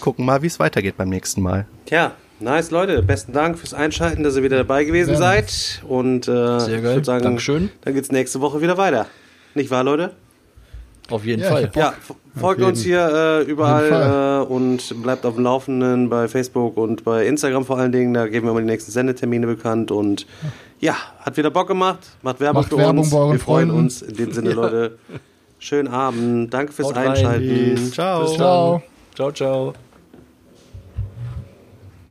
[0.01, 1.67] gucken mal, wie es weitergeht beim nächsten Mal.
[1.85, 3.03] Tja, nice Leute.
[3.03, 5.19] Besten Dank fürs Einschalten, dass ihr wieder dabei gewesen Gerne.
[5.19, 5.83] seid.
[5.89, 6.95] Und äh, Sehr ich geil.
[6.97, 7.71] würd sagen, Dankeschön.
[7.83, 9.07] Dann geht's nächste Woche wieder weiter.
[9.55, 10.13] Nicht wahr, Leute?
[11.11, 11.69] Auf jeden Ja, Fall.
[11.71, 11.77] ich.
[11.77, 11.93] Ja,
[12.35, 17.05] folgt jeden- uns hier äh, überall äh, und bleibt auf dem Laufenden bei Facebook und
[17.05, 18.15] bei Instagram vor allen Dingen.
[18.15, 19.91] Da geben wir mal die nächsten Sendetermine bekannt.
[19.91, 20.27] Und
[20.81, 21.99] ja, hat wieder Bock gemacht.
[22.23, 23.11] Macht Werbung Macht für Werbung uns.
[23.11, 23.85] bei euren wir freuen Freunden.
[23.85, 24.01] uns.
[24.03, 24.99] In dem Sinne, Leute.
[25.59, 26.53] Schönen Abend.
[26.55, 27.09] Danke fürs Haut rein.
[27.09, 27.93] Einschalten.
[27.93, 28.23] Ciao.
[28.23, 28.83] Bis Ciao.
[29.15, 29.75] Ciao, ciao.